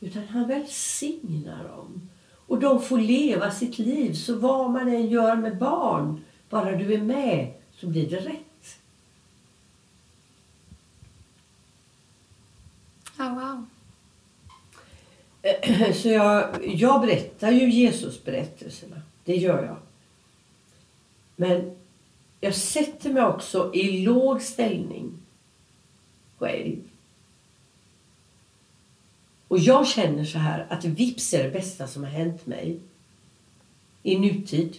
Utan 0.00 0.22
han 0.28 0.48
välsignar 0.48 1.64
dem. 1.64 2.08
Och 2.46 2.60
de 2.60 2.82
får 2.82 2.98
leva 2.98 3.50
sitt 3.50 3.78
liv. 3.78 4.12
Så 4.12 4.34
vad 4.34 4.70
man 4.70 4.88
än 4.88 5.06
gör 5.06 5.36
med 5.36 5.58
barn, 5.58 6.24
bara 6.50 6.72
du 6.72 6.94
är 6.94 7.02
med, 7.02 7.52
så 7.74 7.86
blir 7.86 8.10
det 8.10 8.16
rätt. 8.16 8.78
Oh, 13.18 13.34
wow. 13.34 13.66
Så 15.94 16.08
jag, 16.08 16.48
jag 16.62 17.00
berättar 17.00 17.50
ju 17.50 17.70
Jesusberättelserna. 17.70 18.96
Det 19.26 19.36
gör 19.36 19.64
jag. 19.64 19.76
Men 21.36 21.76
jag 22.40 22.54
sätter 22.54 23.12
mig 23.12 23.22
också 23.22 23.74
i 23.74 24.04
låg 24.04 24.42
ställning 24.42 25.12
själv 26.38 26.76
och 29.48 29.58
jag 29.58 29.86
känner 29.86 30.24
så 30.24 30.38
här 30.38 30.66
att 30.70 30.84
vips 30.84 31.34
är 31.34 31.44
det 31.44 31.50
bästa 31.50 31.86
som 31.86 32.04
har 32.04 32.10
hänt 32.10 32.46
mig 32.46 32.80
i 34.02 34.18
nutid. 34.18 34.76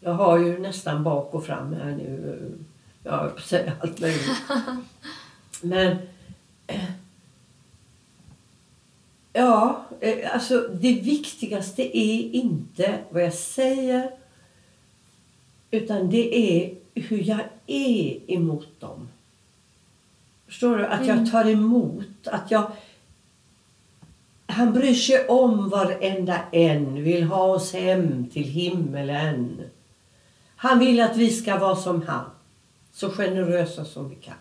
Jag 0.00 0.12
har 0.12 0.38
ju 0.38 0.58
nästan 0.58 1.04
bak 1.04 1.34
och 1.34 1.46
fram 1.46 1.72
här 1.72 1.90
nu. 1.90 2.58
Jag 3.02 3.40
säga 3.40 3.72
allt 3.80 4.00
möjligt. 4.00 4.42
Men... 5.62 5.96
Ja, 9.32 9.84
eh, 10.00 10.34
alltså 10.34 10.68
det 10.80 10.92
viktigaste 10.92 11.98
är 11.98 12.34
inte 12.34 12.98
vad 13.10 13.22
jag 13.22 13.34
säger 13.34 14.10
utan 15.70 16.10
det 16.10 16.38
är 16.38 16.74
hur 16.94 17.22
jag 17.28 17.40
är 17.66 18.32
emot 18.32 18.80
dem. 18.80 19.08
Förstår 20.46 20.78
du? 20.78 20.86
Att 20.86 21.06
jag 21.06 21.16
mm. 21.16 21.30
tar 21.30 21.50
emot, 21.50 22.26
att 22.26 22.50
jag 22.50 22.72
han 24.46 24.72
bryr 24.72 24.94
sig 24.94 25.28
om 25.28 25.68
varenda 25.68 26.40
en, 26.52 27.04
vill 27.04 27.22
ha 27.22 27.44
oss 27.44 27.72
hem 27.72 28.26
till 28.26 28.44
himmelen. 28.44 29.62
Han 30.56 30.78
vill 30.78 31.00
att 31.00 31.16
vi 31.16 31.30
ska 31.30 31.58
vara 31.58 31.76
som 31.76 32.02
han, 32.02 32.24
så 32.92 33.10
generösa 33.10 33.84
som 33.84 34.08
vi 34.08 34.14
kan. 34.14 34.34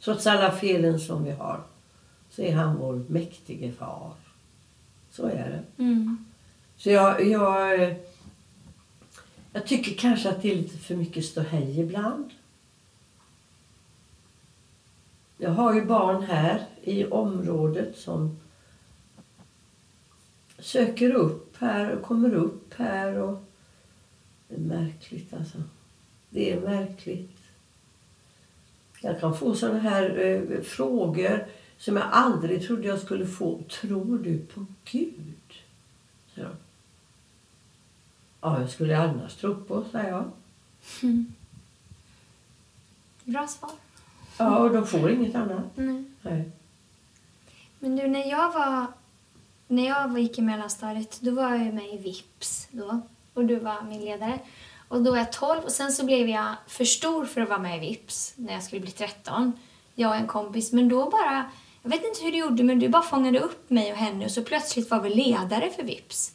Trots 0.00 0.26
alla 0.26 0.52
felen 0.52 1.00
som 1.00 1.24
vi 1.24 1.30
har 1.30 1.60
så 2.36 2.42
är 2.42 2.54
han 2.54 2.76
vår 2.76 3.04
mäktige 3.08 3.72
far. 3.72 4.12
Så 5.10 5.26
är 5.26 5.50
det. 5.50 5.82
Mm. 5.82 6.24
Så 6.76 6.90
jag, 6.90 7.26
jag, 7.26 7.94
jag 9.52 9.66
tycker 9.66 9.94
kanske 9.94 10.28
att 10.28 10.42
det 10.42 10.52
är 10.52 10.56
lite 10.56 10.78
för 10.78 10.96
mycket 10.96 11.24
ståhej 11.24 11.80
ibland. 11.80 12.30
Jag 15.38 15.50
har 15.50 15.74
ju 15.74 15.84
barn 15.84 16.22
här 16.22 16.66
i 16.82 17.04
området 17.04 17.98
som 17.98 18.38
söker 20.58 21.10
upp 21.14 21.56
här 21.56 21.90
och 21.90 22.02
kommer 22.02 22.34
upp 22.34 22.74
här. 22.74 23.14
Och 23.14 23.44
det 24.48 24.54
är 24.54 24.60
märkligt 24.60 25.34
alltså. 25.34 25.58
Det 26.30 26.52
är 26.52 26.60
märkligt. 26.60 27.38
Jag 29.02 29.20
kan 29.20 29.38
få 29.38 29.54
sådana 29.54 29.78
här 29.78 30.18
eh, 30.18 30.62
frågor 30.62 31.46
som 31.78 31.96
jag 31.96 32.06
aldrig 32.12 32.66
trodde 32.66 32.88
jag 32.88 33.00
skulle 33.00 33.26
få. 33.26 33.62
Tror 33.80 34.18
du 34.18 34.38
på 34.38 34.66
Gud? 34.84 35.34
Så. 36.34 36.40
Ja, 38.40 38.60
jag 38.60 38.70
skulle 38.70 38.98
annars 38.98 39.34
tro 39.34 39.64
på, 39.64 39.84
säger 39.92 40.10
jag. 40.10 40.30
Bra 43.24 43.46
svar. 43.46 43.70
Ja, 44.38 44.58
och 44.58 44.70
de 44.70 44.86
får 44.86 45.10
inget 45.10 45.34
annat. 45.34 45.64
Nej. 45.74 46.04
Nej. 46.22 46.50
Men 47.78 47.96
du, 47.96 48.08
när 48.08 48.30
jag 48.30 48.52
var... 48.52 48.86
När 49.68 49.86
jag 49.86 50.18
gick 50.18 50.38
i 50.38 50.42
mellanstadiet, 50.42 51.20
då 51.20 51.30
var 51.30 51.54
jag 51.54 51.74
med 51.74 51.94
i 51.94 51.98
VIPS 51.98 52.68
då. 52.70 53.00
Och 53.34 53.44
du 53.44 53.56
var 53.56 53.82
min 53.82 54.04
ledare. 54.04 54.38
Och 54.88 55.02
då 55.02 55.10
var 55.10 55.18
jag 55.18 55.32
12 55.32 55.64
och 55.64 55.72
sen 55.72 55.92
så 55.92 56.04
blev 56.04 56.28
jag 56.28 56.54
för 56.66 56.84
stor 56.84 57.24
för 57.24 57.40
att 57.40 57.48
vara 57.48 57.58
med 57.58 57.76
i 57.76 57.80
VIPS 57.80 58.32
när 58.36 58.52
jag 58.52 58.62
skulle 58.62 58.80
bli 58.80 58.90
13. 58.90 59.52
Jag 59.94 60.10
och 60.10 60.16
en 60.16 60.26
kompis. 60.26 60.72
Men 60.72 60.88
då 60.88 61.10
bara... 61.10 61.50
Jag 61.86 61.90
vet 61.90 62.04
inte 62.04 62.24
hur 62.24 62.32
du 62.32 62.38
gjorde, 62.38 62.64
men 62.64 62.78
du 62.78 62.88
bara 62.88 63.02
fångade 63.02 63.40
upp 63.40 63.70
mig 63.70 63.92
och 63.92 63.98
henne 63.98 64.24
och 64.24 64.30
så 64.30 64.42
plötsligt 64.42 64.90
var 64.90 65.00
vi 65.00 65.14
ledare 65.14 65.70
för 65.70 65.82
VIPS. 65.82 66.32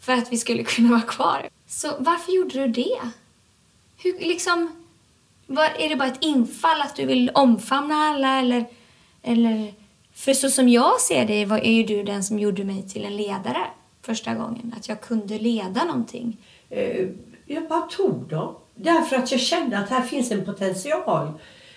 För 0.00 0.12
att 0.12 0.32
vi 0.32 0.36
skulle 0.36 0.62
kunna 0.64 0.90
vara 0.90 1.00
kvar. 1.00 1.48
Så 1.66 1.88
varför 1.98 2.32
gjorde 2.32 2.66
du 2.66 2.68
det? 2.68 2.98
Hur, 3.96 4.18
liksom... 4.18 4.84
Var, 5.46 5.64
är 5.78 5.88
det 5.88 5.96
bara 5.96 6.08
ett 6.08 6.24
infall 6.24 6.80
att 6.80 6.96
du 6.96 7.06
vill 7.06 7.30
omfamna 7.34 7.94
alla 7.94 8.38
eller... 8.38 8.64
eller 9.22 9.74
för 10.12 10.32
så 10.32 10.50
som 10.50 10.68
jag 10.68 11.00
ser 11.00 11.26
det 11.26 11.44
var, 11.44 11.58
är 11.58 11.72
ju 11.72 11.82
du 11.82 12.02
den 12.02 12.24
som 12.24 12.38
gjorde 12.38 12.64
mig 12.64 12.88
till 12.88 13.04
en 13.04 13.16
ledare 13.16 13.66
första 14.02 14.34
gången. 14.34 14.74
Att 14.76 14.88
jag 14.88 15.00
kunde 15.00 15.38
leda 15.38 15.84
någonting. 15.84 16.36
Eh, 16.70 17.08
jag 17.46 17.68
bara 17.68 17.80
tog 17.80 18.28
dem. 18.28 18.54
Därför 18.74 19.16
att 19.16 19.32
jag 19.32 19.40
kände 19.40 19.78
att 19.78 19.90
här 19.90 20.02
finns 20.02 20.30
en 20.30 20.44
potential. 20.44 21.32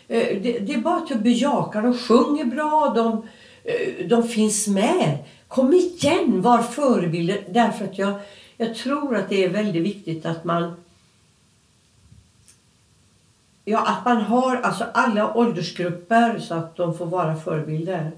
Eh, 0.07 0.41
det, 0.41 0.59
det 0.59 0.73
är 0.73 0.77
bara 0.77 0.97
att 0.97 1.19
bejaka. 1.19 1.81
De 1.81 1.97
sjunger 1.97 2.45
bra, 2.45 2.93
de, 2.95 3.27
eh, 3.63 4.07
de 4.07 4.27
finns 4.27 4.67
med. 4.67 5.17
Kom 5.47 5.73
igen, 5.73 6.41
var 6.41 6.61
förebilder. 6.61 7.43
Därför 7.49 7.85
att 7.85 7.97
jag, 7.97 8.13
jag 8.57 8.75
tror 8.75 9.15
att 9.15 9.29
det 9.29 9.43
är 9.43 9.49
väldigt 9.49 9.83
viktigt 9.83 10.25
att 10.25 10.43
man 10.43 10.73
Ja, 13.65 13.87
att 13.87 14.05
man 14.05 14.21
har 14.21 14.55
alltså 14.55 14.85
alla 14.93 15.37
åldersgrupper 15.37 16.39
så 16.39 16.53
att 16.53 16.75
de 16.75 16.97
får 16.97 17.05
vara 17.05 17.35
förebilder. 17.35 18.11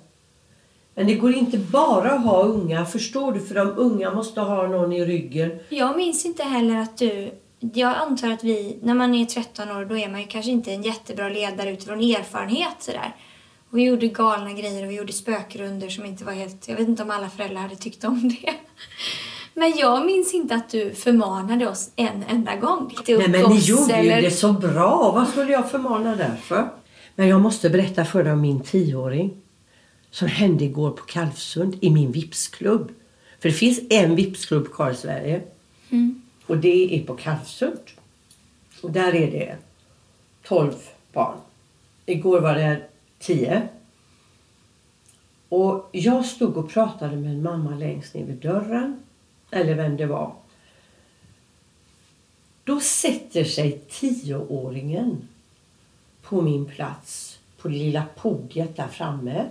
Men 0.96 1.08
det 1.08 1.15
går 1.15 1.34
inte 1.34 1.58
bara 1.58 2.12
att 2.12 2.24
ha 2.24 2.44
unga, 2.44 2.86
förstår 2.86 3.32
du? 3.32 3.39
För 3.39 3.56
de 3.56 3.74
unga 3.77 4.13
måste 4.13 4.42
ha 4.42 4.68
någon 4.68 4.94
i 4.94 5.06
ryggen. 5.06 5.60
Jag 5.70 5.98
minns 5.98 6.25
inte 6.25 6.44
heller 6.44 6.77
att 6.77 6.98
du... 6.98 7.32
Jag 7.74 7.96
antar 7.96 8.32
att 8.32 8.44
vi, 8.44 8.78
när 8.82 8.94
man 8.94 9.16
är 9.16 9.26
13 9.26 9.72
år, 9.72 9.86
då 9.86 9.98
är 9.98 10.10
man 10.10 10.22
ju 10.22 10.28
kanske 10.28 10.52
inte 10.52 10.72
en 10.72 10.84
jättebra 10.84 11.30
ledare 11.30 11.72
utifrån 11.72 12.00
erfarenhet 12.00 12.76
sådär. 12.80 13.16
Och 13.70 13.78
vi 13.78 13.84
gjorde 13.84 14.08
galna 14.08 14.54
grejer 14.54 14.84
och 14.84 14.92
vi 14.92 14.96
gjorde 14.96 15.14
spökrunder 15.14 15.90
som 15.90 16.06
inte 16.06 16.24
var 16.24 16.34
helt... 16.34 16.68
Jag 16.68 16.76
vet 16.76 16.88
inte 16.88 17.04
om 17.04 17.12
alla 17.12 17.30
föräldrar 17.30 17.62
hade 17.62 17.76
tyckt 17.76 18.04
om 18.04 18.30
det. 18.42 18.54
Men 19.54 19.74
jag 19.78 20.06
minns 20.06 20.34
inte 20.34 20.56
att 20.56 20.70
du 20.70 20.94
förmanade 20.94 21.70
oss 21.70 21.92
en 21.96 22.24
enda 22.30 22.56
gång. 22.56 22.94
Nej, 23.08 23.28
men 23.28 23.50
ni 23.50 23.60
gjorde 23.60 24.04
ju 24.04 24.22
det 24.22 24.32
så 24.32 24.54
bra. 24.54 25.12
Vad 25.16 25.28
skulle 25.28 25.52
jag 25.52 25.72
förmana 25.72 26.16
därför? 26.16 26.70
Men 27.16 27.28
jag 27.28 27.42
måste 27.42 27.70
berätta 27.70 28.06
för 28.06 28.24
dig 28.24 28.34
om 28.34 28.42
min 28.42 28.64
tioåring. 28.64 29.34
Som 30.12 30.28
hände 30.28 30.64
igår 30.64 30.92
på 30.92 31.06
Kalvsund 31.06 31.78
i 31.82 31.90
min 31.90 32.12
Vipsklubb. 32.12 32.92
För 33.40 33.50
det 33.50 33.56
finns 33.56 33.80
en 33.90 34.16
Vipsklubb 34.16 34.74
kvar 34.74 34.92
i 34.92 34.96
Sverige. 34.96 35.42
Och 36.48 36.58
det 36.58 36.96
är 36.96 37.06
på 37.06 37.16
Kalvsund. 37.16 37.92
Och 38.82 38.92
där 38.92 39.16
är 39.16 39.32
det 39.32 39.58
12 40.44 40.74
barn. 41.14 41.38
Igår 42.06 42.42
var 42.42 42.56
det 42.56 42.88
10. 43.20 43.68
Och 45.50 45.90
jag 45.92 46.25
stod 46.25 46.58
och 46.58 46.70
pratade 46.70 47.16
med 47.16 47.32
en 47.32 47.44
mamma 47.44 47.75
längst 47.75 48.14
ner 48.14 48.25
vid 48.25 48.38
dörren. 48.38 49.04
Eller 49.52 49.75
vem 49.75 49.98
det 49.98 50.06
var. 50.06 50.36
Då 52.64 52.80
sätter 52.80 53.44
sig 53.44 53.82
tioåringen 53.90 55.28
på 56.22 56.42
min 56.42 56.66
plats 56.66 57.40
på 57.58 57.68
det 57.68 57.75
lilla 57.75 58.05
podiet 58.16 58.75
där 58.75 58.88
framme. 58.88 59.46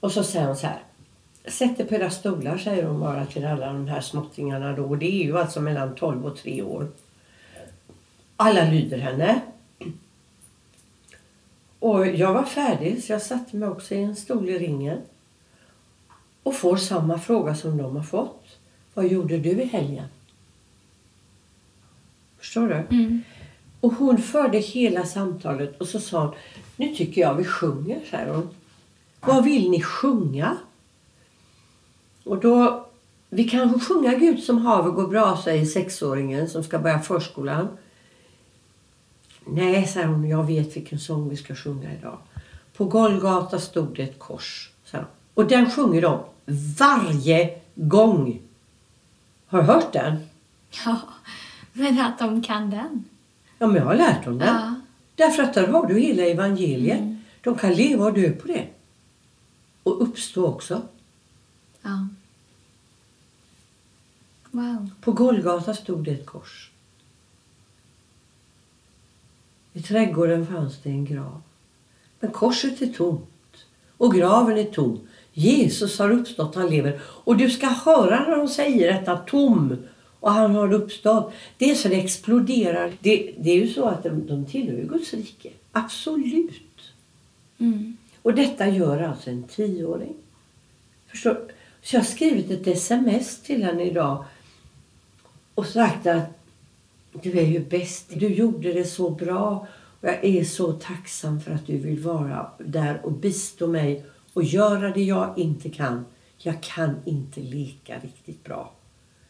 Och 0.00 0.12
så 0.12 0.24
säger 0.24 0.46
hon 0.46 0.56
så 0.56 0.66
här. 0.66 0.82
Sätt 1.50 1.80
er 1.80 1.84
på 1.84 1.94
era 1.94 2.10
stolar, 2.10 2.58
säger 2.58 2.84
hon 2.84 3.00
bara 3.00 3.26
till 3.26 3.46
alla 3.46 3.66
de 3.66 3.88
här 3.88 4.00
småttingarna 4.00 4.72
då. 4.72 4.84
Och 4.84 4.98
det 4.98 5.06
är 5.06 5.24
ju 5.24 5.38
alltså 5.38 5.60
mellan 5.60 5.94
12 5.94 6.26
och 6.26 6.36
3 6.36 6.62
år. 6.62 6.88
Alla 8.36 8.70
lyder 8.70 8.98
henne. 8.98 9.40
Och 11.78 12.06
jag 12.06 12.34
var 12.34 12.44
färdig 12.44 13.04
så 13.04 13.12
jag 13.12 13.22
satte 13.22 13.56
mig 13.56 13.68
också 13.68 13.94
i 13.94 14.02
en 14.02 14.16
stol 14.16 14.48
i 14.48 14.58
ringen. 14.58 14.98
Och 16.42 16.54
får 16.54 16.76
samma 16.76 17.18
fråga 17.18 17.54
som 17.54 17.76
de 17.76 17.96
har 17.96 18.02
fått. 18.02 18.44
Vad 18.94 19.08
gjorde 19.08 19.38
du 19.38 19.50
i 19.50 19.64
helgen? 19.64 20.06
Förstår 22.38 22.68
du? 22.68 23.20
Och 23.80 23.92
hon 23.92 24.18
förde 24.18 24.58
hela 24.58 25.04
samtalet 25.04 25.80
och 25.80 25.88
så 25.88 26.00
sa 26.00 26.24
hon, 26.24 26.34
nu 26.76 26.94
tycker 26.94 27.20
jag 27.20 27.34
vi 27.34 27.44
sjunger, 27.44 28.00
säger 28.10 28.34
hon. 28.34 28.48
Vad 29.20 29.44
vill 29.44 29.70
ni 29.70 29.82
sjunga? 29.82 30.56
Och 32.28 32.40
då, 32.40 32.86
vi 33.30 33.48
kan 33.48 33.80
sjunga 33.80 34.14
Gud 34.14 34.42
som 34.42 34.58
havet 34.58 34.94
går 34.94 35.08
bra, 35.08 35.40
säger 35.44 35.64
sexåringen 35.64 36.48
som 36.48 36.64
ska 36.64 36.78
börja 36.78 36.98
förskolan. 36.98 37.68
Nej, 39.44 39.86
säger 39.86 40.06
hon, 40.06 40.28
jag 40.28 40.44
vet 40.44 40.76
vilken 40.76 40.98
sång 40.98 41.28
vi 41.28 41.36
ska 41.36 41.54
sjunga 41.54 41.94
idag. 41.94 42.18
På 42.76 42.84
Golgata 42.84 43.58
stod 43.58 43.96
det 43.96 44.02
ett 44.02 44.18
kors, 44.18 44.70
säger 44.84 45.04
hon. 45.04 45.12
Och 45.34 45.50
den 45.50 45.70
sjunger 45.70 46.02
de 46.02 46.20
varje 46.78 47.60
gång. 47.74 48.40
Har 49.46 49.58
du 49.58 49.64
hört 49.64 49.92
den? 49.92 50.16
Ja, 50.84 51.00
men 51.72 52.00
att 52.00 52.18
de 52.18 52.42
kan 52.42 52.70
den. 52.70 53.04
Ja, 53.58 53.66
men 53.66 53.76
jag 53.76 53.84
har 53.84 53.94
lärt 53.94 54.24
dem 54.24 54.38
den. 54.38 54.54
Ja. 54.54 54.74
Därför 55.14 55.42
att 55.42 55.54
där 55.54 55.66
har 55.66 55.86
du 55.86 56.00
hela 56.00 56.22
evangeliet. 56.22 57.00
De 57.42 57.54
kan 57.54 57.74
leva 57.74 58.04
och 58.04 58.12
dö 58.12 58.30
på 58.30 58.48
det. 58.48 58.66
Och 59.82 60.02
uppstå 60.02 60.46
också. 60.46 60.82
Ja. 61.82 62.08
Wow. 64.50 64.90
På 65.00 65.12
Golgata 65.12 65.74
stod 65.74 66.04
det 66.04 66.10
ett 66.10 66.26
kors. 66.26 66.70
I 69.72 69.82
trädgården 69.82 70.46
fanns 70.46 70.78
det 70.82 70.90
en 70.90 71.04
grav. 71.04 71.42
Men 72.20 72.30
korset 72.30 72.82
är 72.82 72.86
tomt 72.86 73.64
och 73.96 74.14
graven 74.14 74.58
är 74.58 74.64
tom. 74.64 75.00
Jesus 75.32 75.98
har 75.98 76.10
uppstått, 76.10 76.54
han 76.54 76.70
lever. 76.70 77.00
Och 77.04 77.36
du 77.36 77.50
ska 77.50 77.66
höra 77.66 78.28
när 78.28 78.36
de 78.36 78.48
säger 78.48 78.92
detta, 78.92 79.16
tom 79.16 79.76
och 80.20 80.32
han 80.32 80.54
har 80.54 80.72
uppstått. 80.72 81.32
Det 81.58 81.70
är 81.70 81.74
så 81.74 81.88
det 81.88 82.00
exploderar. 82.00 82.92
Det, 83.00 83.34
det 83.38 83.50
är 83.50 83.56
ju 83.56 83.68
så 83.68 83.84
att 83.84 84.02
de, 84.02 84.26
de 84.26 84.46
tillhör 84.46 84.82
Guds 84.82 85.14
rike. 85.14 85.50
Absolut. 85.72 86.92
Mm. 87.58 87.96
Och 88.22 88.34
detta 88.34 88.68
gör 88.68 89.02
alltså 89.02 89.30
en 89.30 89.42
tioåring. 89.42 90.14
Förstår? 91.06 91.40
Så 91.82 91.96
jag 91.96 92.00
har 92.00 92.06
skrivit 92.06 92.50
ett 92.50 92.66
sms 92.66 93.42
till 93.42 93.64
henne 93.64 93.82
idag 93.82 94.24
och 95.58 95.66
sagt 95.66 96.06
att 96.06 96.24
du 97.12 97.38
är 97.38 97.46
ju 97.46 97.60
bäst. 97.60 98.10
Du 98.14 98.28
gjorde 98.28 98.72
det 98.72 98.84
så 98.84 99.10
bra 99.10 99.66
och 100.00 100.08
jag 100.08 100.24
är 100.24 100.44
så 100.44 100.72
tacksam 100.72 101.40
för 101.40 101.50
att 101.50 101.66
du 101.66 101.76
vill 101.76 102.00
vara 102.00 102.50
där 102.58 103.00
och 103.04 103.12
bistå 103.12 103.66
mig 103.66 104.04
och 104.32 104.44
göra 104.44 104.90
det 104.90 105.02
jag 105.02 105.38
inte 105.38 105.70
kan. 105.70 106.04
Jag 106.38 106.62
kan 106.62 106.96
inte 107.04 107.40
leka 107.40 107.98
riktigt 107.98 108.44
bra. 108.44 108.72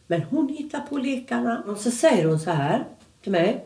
Men 0.07 0.21
hon 0.21 0.49
hittar 0.49 0.79
på 0.79 0.97
lekarna. 0.97 1.63
Och 1.67 1.77
så 1.77 1.91
säger 1.91 2.25
hon 2.25 2.39
så 2.39 2.51
här 2.51 2.87
till 3.23 3.31
mig. 3.31 3.65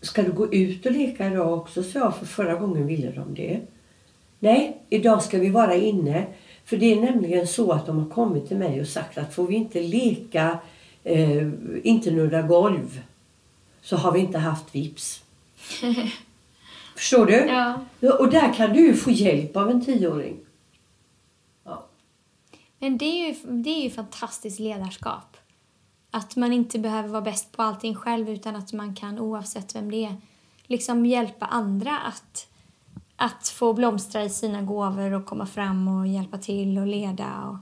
Ska 0.00 0.22
du 0.22 0.32
gå 0.32 0.54
ut 0.54 0.86
och 0.86 0.92
leka 0.92 1.26
idag 1.26 1.58
också? 1.58 1.82
Så 1.82 1.98
jag, 1.98 2.16
för 2.16 2.26
förra 2.26 2.54
gången 2.54 2.86
ville 2.86 3.10
de 3.10 3.34
det. 3.34 3.60
Nej, 4.38 4.82
idag 4.88 5.22
ska 5.22 5.38
vi 5.38 5.50
vara 5.50 5.74
inne. 5.74 6.26
För 6.68 6.76
det 6.76 6.92
är 6.92 7.00
nämligen 7.00 7.46
så 7.46 7.72
att 7.72 7.86
de 7.86 7.98
har 7.98 8.10
kommit 8.10 8.48
till 8.48 8.56
mig 8.56 8.80
och 8.80 8.86
sagt 8.86 9.18
att 9.18 9.34
får 9.34 9.46
vi 9.46 9.54
inte 9.54 9.80
leka, 9.80 10.58
eh, 11.04 11.48
inte 11.82 12.10
nudda 12.10 12.42
golv, 12.42 13.02
så 13.82 13.96
har 13.96 14.12
vi 14.12 14.20
inte 14.20 14.38
haft 14.38 14.74
vips. 14.74 15.22
Förstår 16.96 17.26
du? 17.26 17.32
Ja. 17.32 17.80
Och 18.18 18.30
där 18.30 18.54
kan 18.54 18.72
du 18.72 18.80
ju 18.86 18.94
få 18.94 19.10
hjälp 19.10 19.56
av 19.56 19.70
en 19.70 19.84
tioåring. 19.84 20.36
Ja. 21.64 21.86
Men 22.78 22.98
det 22.98 23.04
är, 23.04 23.28
ju, 23.28 23.34
det 23.62 23.70
är 23.70 23.82
ju 23.82 23.90
fantastiskt 23.90 24.60
ledarskap. 24.60 25.36
Att 26.10 26.36
man 26.36 26.52
inte 26.52 26.78
behöver 26.78 27.08
vara 27.08 27.22
bäst 27.22 27.52
på 27.52 27.62
allting 27.62 27.94
själv 27.94 28.30
utan 28.30 28.56
att 28.56 28.72
man 28.72 28.94
kan 28.94 29.18
oavsett 29.18 29.74
vem 29.74 29.90
det 29.90 30.04
är 30.04 30.16
liksom 30.66 31.06
hjälpa 31.06 31.46
andra 31.46 31.98
att, 31.98 32.48
att 33.20 33.48
få 33.48 33.72
blomstra 33.72 34.24
i 34.24 34.30
sina 34.30 34.62
gåvor 34.62 35.12
och 35.12 35.26
komma 35.26 35.46
fram 35.46 35.88
och 35.88 36.06
hjälpa 36.06 36.38
till 36.38 36.78
och 36.78 36.86
leda. 36.86 37.42
Och... 37.48 37.56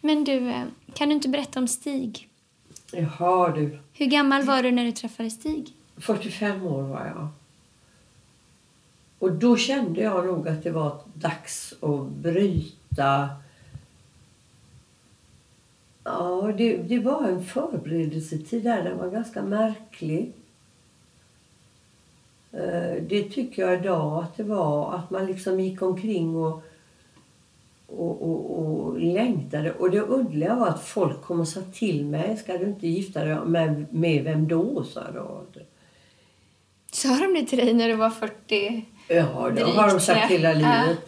Men 0.00 0.24
du, 0.24 0.50
eh, 0.50 0.64
kan 0.94 1.08
du 1.08 1.14
inte 1.14 1.28
berätta 1.28 1.60
om 1.60 1.68
Stig? 1.68 2.28
Jaha 2.92 3.52
du. 3.52 3.78
Hur 3.92 4.06
gammal 4.06 4.42
var 4.42 4.62
du 4.62 4.70
när 4.70 4.84
du 4.84 4.92
träffade 4.92 5.30
Stig? 5.30 5.68
45 5.96 6.66
år 6.66 6.82
var 6.82 7.06
jag. 7.06 7.28
Och 9.18 9.32
då 9.32 9.56
kände 9.56 10.00
jag 10.00 10.26
nog 10.26 10.48
att 10.48 10.62
det 10.62 10.70
var 10.70 11.00
dags 11.14 11.74
att 11.80 12.08
bryta 12.08 13.28
Ja, 16.04 16.52
det, 16.56 16.76
det 16.76 16.98
var 16.98 17.28
en 17.28 17.44
förberedelsetid 17.44 18.62
där. 18.62 18.84
Den 18.84 18.98
var 18.98 19.10
ganska 19.10 19.42
märklig. 19.42 20.32
Eh, 22.52 23.02
Det 23.08 23.22
tycker 23.22 23.62
jag 23.62 23.80
idag 23.80 24.22
att 24.24 24.36
det 24.36 24.42
var. 24.42 24.94
Att 24.94 25.10
man 25.10 25.26
liksom 25.26 25.60
gick 25.60 25.82
omkring 25.82 26.36
och, 26.36 26.62
och, 27.86 28.22
och, 28.22 28.58
och 28.58 29.00
längtade. 29.00 29.72
Och 29.72 29.90
det 29.90 30.00
underliga 30.00 30.54
var 30.54 30.68
att 30.68 30.82
folk 30.84 31.22
kom 31.22 31.40
och 31.40 31.48
sa 31.48 31.60
till 31.72 32.04
mig. 32.04 32.36
Ska 32.36 32.58
du 32.58 32.64
inte 32.64 32.88
gifta 32.88 33.24
dig 33.24 33.36
med, 33.46 33.94
med 33.94 34.24
vem 34.24 34.48
då? 34.48 34.84
sa 34.84 35.10
då. 35.14 35.42
Sa 36.92 37.08
de 37.08 37.34
det 37.40 37.46
till 37.46 37.58
dig 37.58 37.74
när 37.74 37.88
du 37.88 37.94
var 37.94 38.10
40? 38.10 38.84
Ja, 39.08 39.50
det 39.56 39.62
har 39.62 39.88
de 39.88 40.00
sagt 40.00 40.30
hela 40.30 40.52
livet. 40.52 40.98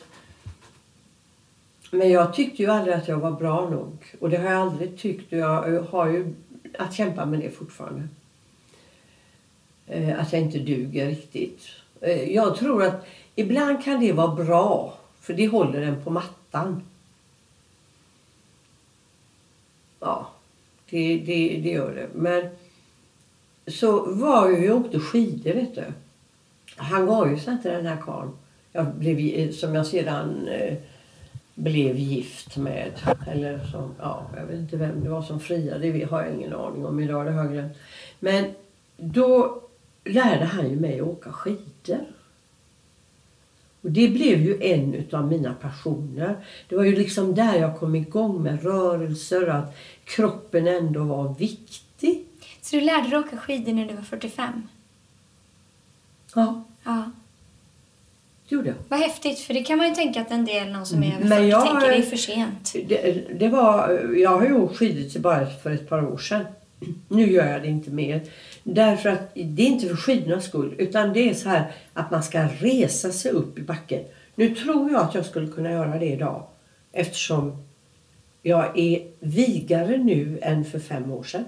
Men 1.90 2.10
jag 2.10 2.34
tyckte 2.34 2.62
ju 2.62 2.70
aldrig 2.70 2.94
att 2.94 3.08
jag 3.08 3.18
var 3.18 3.30
bra 3.32 3.68
nog. 3.70 3.96
Och 4.20 4.30
det 4.30 4.36
har 4.36 4.50
jag 4.50 4.60
aldrig 4.60 4.98
tyckt. 4.98 5.32
Jag 5.32 5.82
har 5.82 6.06
ju 6.08 6.34
att 6.78 6.94
kämpa 6.94 7.26
med 7.26 7.40
det 7.40 7.50
fortfarande. 7.50 8.08
Eh, 9.86 10.20
Att 10.20 10.32
jag 10.32 10.42
inte 10.42 10.58
duger 10.58 11.06
riktigt. 11.06 11.62
Eh, 12.00 12.32
Jag 12.32 12.56
tror 12.56 12.82
att 12.84 13.06
ibland 13.34 13.84
kan 13.84 14.00
det 14.00 14.12
vara 14.12 14.34
bra. 14.34 14.98
För 15.20 15.34
det 15.34 15.48
håller 15.48 15.82
en 15.82 16.04
på 16.04 16.10
mattan. 16.10 16.82
Ja, 20.00 20.26
det, 20.90 21.18
det, 21.18 21.60
det 21.62 21.70
gör 21.70 21.94
det. 21.94 22.08
Men 22.14 22.48
så 23.66 24.14
var 24.14 24.48
ju 24.50 24.72
och 24.72 24.80
åkte 24.80 25.00
skidor, 25.00 25.52
vet 25.54 25.74
du. 25.74 25.84
Han 26.76 27.06
gav 27.06 27.30
ju 27.30 27.38
sig 27.38 27.52
inte 27.52 27.70
den 27.76 27.86
här 27.86 27.96
karln. 28.02 28.30
Jag 28.72 28.94
blev, 28.94 29.18
eh, 29.18 29.50
som 29.50 29.74
jag 29.74 29.86
sedan 29.86 30.48
eh, 30.48 30.74
blev 31.54 31.96
gift 31.96 32.56
med. 32.56 32.90
Eller 33.26 33.58
som, 33.64 33.94
ja, 33.98 34.26
jag 34.36 34.46
vet 34.46 34.56
inte 34.58 34.76
vem 34.76 35.04
det 35.04 35.08
var 35.10 35.22
som 35.22 35.40
friade. 35.40 35.92
Det 35.92 36.04
har 36.04 36.22
jag 36.22 36.34
ingen 36.34 36.54
aning 36.54 36.86
om 36.86 37.00
idag. 37.00 37.26
Det 37.26 37.32
har 37.32 37.44
jag 37.44 37.52
glömt. 37.52 37.72
Men 38.20 38.44
då 38.96 39.60
lärde 40.04 40.44
han 40.44 40.70
ju 40.70 40.76
mig 40.80 41.00
att 41.00 41.06
åka 41.06 41.32
skidor. 41.32 42.04
Och 43.82 43.90
det 43.90 44.08
blev 44.08 44.40
ju 44.42 44.62
en 44.62 45.04
av 45.12 45.28
mina 45.28 45.54
passioner. 45.54 46.36
Det 46.68 46.76
var 46.76 46.84
ju 46.84 46.96
liksom 46.96 47.34
där 47.34 47.54
jag 47.54 47.78
kom 47.78 47.94
igång 47.94 48.42
med 48.42 48.62
rörelser. 48.62 49.46
Att 49.48 49.76
kroppen 50.04 50.68
ändå 50.68 51.04
var 51.04 51.34
viktig. 51.38 52.24
Så 52.60 52.76
du 52.76 52.80
lärde 52.82 53.08
dig 53.08 53.18
åka 53.18 53.36
skidor 53.36 53.72
när 53.72 53.86
du 53.88 53.94
var 53.94 54.02
45? 54.02 54.62
Ja, 56.34 56.64
Ja. 56.84 57.10
det 58.48 58.54
gjorde 58.54 58.68
jag. 58.68 58.76
Vad 58.88 58.98
häftigt, 59.00 59.38
för 59.38 59.54
det 59.54 59.62
kan 59.64 59.78
man 59.78 59.88
ju 59.88 59.94
tänka 59.94 60.20
att 60.20 60.30
en 60.30 60.44
del, 60.44 60.72
någon 60.72 60.86
som 60.86 61.02
är 61.02 61.06
över 61.16 61.20
Men 61.28 61.38
40, 61.38 61.48
jag- 61.48 61.66
tänker 61.66 61.88
det 61.88 61.94
är 61.96 62.02
för 62.02 62.16
sent. 62.16 62.72
Det, 62.88 63.26
det 63.38 63.48
var, 63.48 63.90
jag 64.16 64.30
har 64.30 64.44
ju 64.44 64.54
åkt 64.54 64.76
skidor 64.76 65.08
till 65.10 65.20
bara 65.20 65.46
för 65.46 65.70
ett 65.70 65.88
par 65.88 66.12
år 66.12 66.18
sedan. 66.18 66.44
Nu 67.08 67.32
gör 67.32 67.46
jag 67.52 67.62
det 67.62 67.68
inte 67.68 67.90
mer. 67.90 68.20
Därför 68.66 69.08
att 69.08 69.34
det 69.34 69.62
är 69.62 69.66
inte 69.66 69.88
för 69.88 69.96
skidornas 69.96 70.44
skull. 70.44 70.74
Utan 70.78 71.12
det 71.12 71.30
är 71.30 71.34
så 71.34 71.48
här 71.48 71.72
att 71.92 72.10
man 72.10 72.22
ska 72.22 72.42
resa 72.58 73.12
sig 73.12 73.30
upp 73.30 73.58
i 73.58 73.62
backen. 73.62 74.04
Nu 74.34 74.54
tror 74.54 74.90
jag 74.92 75.02
att 75.02 75.14
jag 75.14 75.26
skulle 75.26 75.48
kunna 75.48 75.70
göra 75.72 75.98
det 75.98 76.06
idag. 76.06 76.46
Eftersom 76.92 77.56
jag 78.42 78.78
är 78.78 79.02
vigare 79.20 79.96
nu 79.96 80.38
än 80.42 80.64
för 80.64 80.78
fem 80.78 81.10
år 81.12 81.22
sedan. 81.24 81.44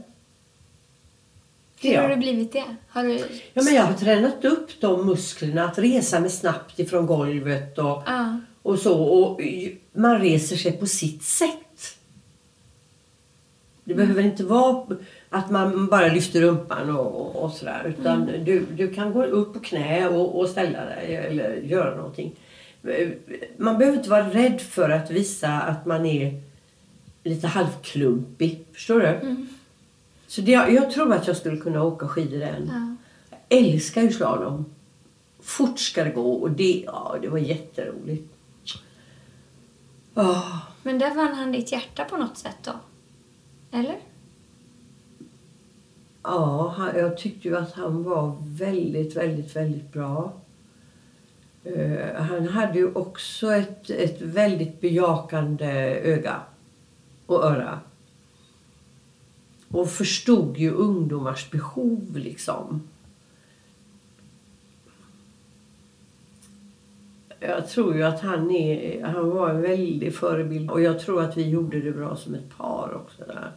Hur 1.80 1.96
har 1.96 2.08
du 2.08 2.16
blivit 2.16 2.52
det? 2.52 2.64
Har 2.88 3.04
du... 3.04 3.18
Ja, 3.54 3.62
men 3.62 3.74
jag 3.74 3.82
har 3.82 3.94
tränat 3.94 4.44
upp 4.44 4.80
de 4.80 5.06
musklerna. 5.06 5.64
Att 5.64 5.78
resa 5.78 6.20
mig 6.20 6.30
snabbt 6.30 6.78
ifrån 6.78 7.06
golvet 7.06 7.78
och, 7.78 8.02
Ja. 8.06 8.40
och 8.62 8.78
så. 8.78 9.02
Och 9.02 9.40
man 9.92 10.20
reser 10.20 10.56
sig 10.56 10.72
på 10.72 10.86
sitt 10.86 11.22
sätt. 11.22 11.58
Det 13.86 13.94
behöver 13.94 14.22
inte 14.22 14.44
vara 14.44 14.96
att 15.30 15.50
man 15.50 15.86
bara 15.86 16.06
lyfter 16.06 16.40
rumpan 16.40 16.96
och, 16.96 17.44
och, 17.44 17.50
sådär. 17.52 17.94
Utan 17.98 18.26
du, 18.26 18.66
du 18.76 18.94
kan 18.94 19.12
gå 19.12 19.24
upp 19.24 19.52
på 19.52 19.60
knä 19.60 20.08
och, 20.08 20.40
och 20.40 20.48
ställa 20.48 20.84
dig 20.84 21.16
eller 21.16 21.54
göra 21.54 21.96
någonting. 21.96 22.34
Man 23.56 23.78
behöver 23.78 23.98
inte 23.98 24.10
vara 24.10 24.28
rädd 24.28 24.60
för 24.60 24.90
att 24.90 25.10
visa 25.10 25.48
att 25.48 25.86
man 25.86 26.06
är 26.06 26.40
lite 27.24 27.46
halvklumpig. 27.46 28.64
Förstår 28.72 29.00
du? 29.00 29.46
Så 30.26 30.40
det, 30.40 30.52
jag 30.52 30.90
tror 30.90 31.12
att 31.12 31.26
jag 31.26 31.36
skulle 31.36 31.56
kunna 31.56 31.82
åka 31.82 32.08
skidor 32.08 32.42
än. 32.42 32.70
Ja. 32.72 32.96
Jag 33.48 33.58
älskar 33.58 34.02
ju 34.02 34.12
slalom. 34.12 34.64
Fort 35.40 35.78
ska 35.78 36.04
det 36.04 36.10
gå 36.10 36.32
och 36.32 36.50
det, 36.50 36.82
ja, 36.86 37.16
det 37.22 37.28
var 37.28 37.38
jätteroligt. 37.38 38.32
Ah. 40.14 40.42
Men 40.82 40.98
där 40.98 41.14
vann 41.14 41.34
han 41.34 41.52
ditt 41.52 41.72
hjärta 41.72 42.04
på 42.04 42.16
något 42.16 42.38
sätt 42.38 42.56
då? 42.64 42.72
Eller? 43.76 43.98
Ja, 46.22 46.74
han, 46.76 46.96
jag 46.96 47.18
tyckte 47.18 47.48
ju 47.48 47.56
att 47.56 47.72
han 47.72 48.02
var 48.02 48.36
väldigt, 48.40 49.16
väldigt, 49.16 49.56
väldigt 49.56 49.92
bra. 49.92 50.32
Eh, 51.64 52.14
han 52.14 52.48
hade 52.48 52.78
ju 52.78 52.92
också 52.92 53.52
ett, 53.52 53.90
ett 53.90 54.20
väldigt 54.20 54.80
bejakande 54.80 55.66
öga 56.00 56.40
och 57.26 57.44
öra. 57.44 57.80
Och 59.68 59.90
förstod 59.90 60.56
ju 60.56 60.70
ungdomars 60.70 61.50
behov 61.50 62.16
liksom. 62.16 62.88
Jag 67.40 67.68
tror 67.68 67.96
ju 67.96 68.02
att 68.02 68.20
han, 68.20 68.50
är, 68.50 69.04
han 69.04 69.30
var 69.30 69.50
en 69.50 69.62
väldig 69.62 70.14
förebild 70.14 70.70
och 70.70 70.80
jag 70.80 71.00
tror 71.00 71.22
att 71.22 71.36
vi 71.36 71.48
gjorde 71.48 71.80
det 71.80 71.92
bra 71.92 72.16
som 72.16 72.34
ett 72.34 72.56
par 72.56 72.94
också 72.94 73.24
där. 73.26 73.52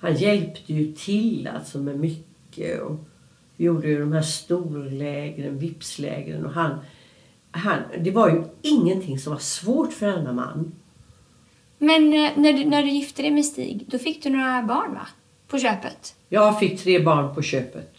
Han 0.00 0.16
hjälpte 0.16 0.72
ju 0.72 0.92
till 0.92 1.48
alltså 1.54 1.78
med 1.78 1.98
mycket 2.00 2.82
och 2.82 2.96
vi 3.56 3.64
gjorde 3.64 3.88
ju 3.88 4.00
de 4.00 4.12
här 4.12 4.22
storlägren, 4.22 5.58
vipslägren 5.58 6.46
och 6.46 6.52
han, 6.52 6.78
han, 7.50 7.82
det 8.00 8.10
var 8.10 8.28
ju 8.28 8.44
ingenting 8.62 9.18
som 9.18 9.32
var 9.32 9.40
svårt 9.40 9.92
för 9.92 10.06
denna 10.06 10.32
man. 10.32 10.72
Men 11.78 12.12
eh, 12.12 12.30
när 12.36 12.52
du, 12.52 12.64
när 12.64 12.82
du 12.82 12.90
gifte 12.90 13.22
dig 13.22 13.30
med 13.30 13.44
Stig, 13.44 13.84
då 13.86 13.98
fick 13.98 14.22
du 14.22 14.30
några 14.30 14.62
barn 14.62 14.94
va? 14.94 15.08
På 15.48 15.58
köpet? 15.58 16.16
Jag 16.28 16.58
fick 16.58 16.80
tre 16.80 16.98
barn 16.98 17.34
på 17.34 17.42
köpet. 17.42 17.96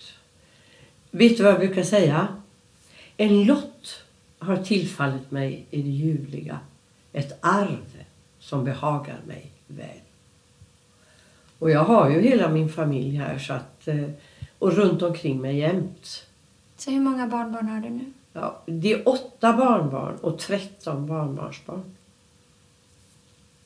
Vet 1.12 1.38
du 1.38 1.44
vad 1.44 1.52
jag 1.52 1.60
brukar 1.60 1.84
säga? 1.84 2.28
En 3.18 3.44
lott 3.44 4.04
har 4.40 4.58
tillfallit 4.58 5.32
mig 5.32 5.66
i 5.72 5.82
det 5.82 5.90
ljuvliga. 5.90 6.60
Ett 7.14 7.40
arv 7.42 8.04
som 8.40 8.64
behagar 8.64 9.20
mig 9.28 9.52
väl. 9.68 10.09
Och 11.60 11.72
jag 11.72 11.84
har 11.84 12.10
ju 12.10 12.22
hela 12.22 12.50
min 12.50 12.70
familj 12.70 13.18
här 13.18 13.38
så 13.40 13.54
att, 13.54 13.88
eh, 13.88 14.10
och 14.60 14.74
runt 14.74 15.02
omkring 15.02 15.42
mig 15.42 15.58
jämt. 15.58 16.26
Så 16.78 16.92
hur 16.92 17.00
många 17.00 17.28
barnbarn 17.28 17.70
har 17.70 17.80
du 17.82 17.90
nu? 17.90 18.06
Ja, 18.34 18.62
det 18.66 18.94
är 18.94 19.10
åtta 19.10 19.54
barnbarn 19.54 20.16
och 20.22 20.40
tretton 20.40 21.08
barnbarnsbarn. 21.08 21.84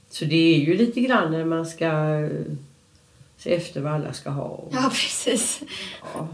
Så 0.10 0.26
det 0.26 0.36
är 0.56 0.58
ju 0.60 0.78
lite 0.78 1.02
grann 1.02 1.32
när 1.32 1.46
man 1.46 1.66
ska 1.66 1.86
eh, 2.20 2.30
se 3.38 3.56
efter 3.56 3.82
vad 3.82 3.94
alla 3.94 4.14
ska 4.14 4.30
ha. 4.30 4.44
Och- 4.44 4.70
Ja, 4.74 4.82
precis. 4.90 5.62
Ja, 6.14 6.28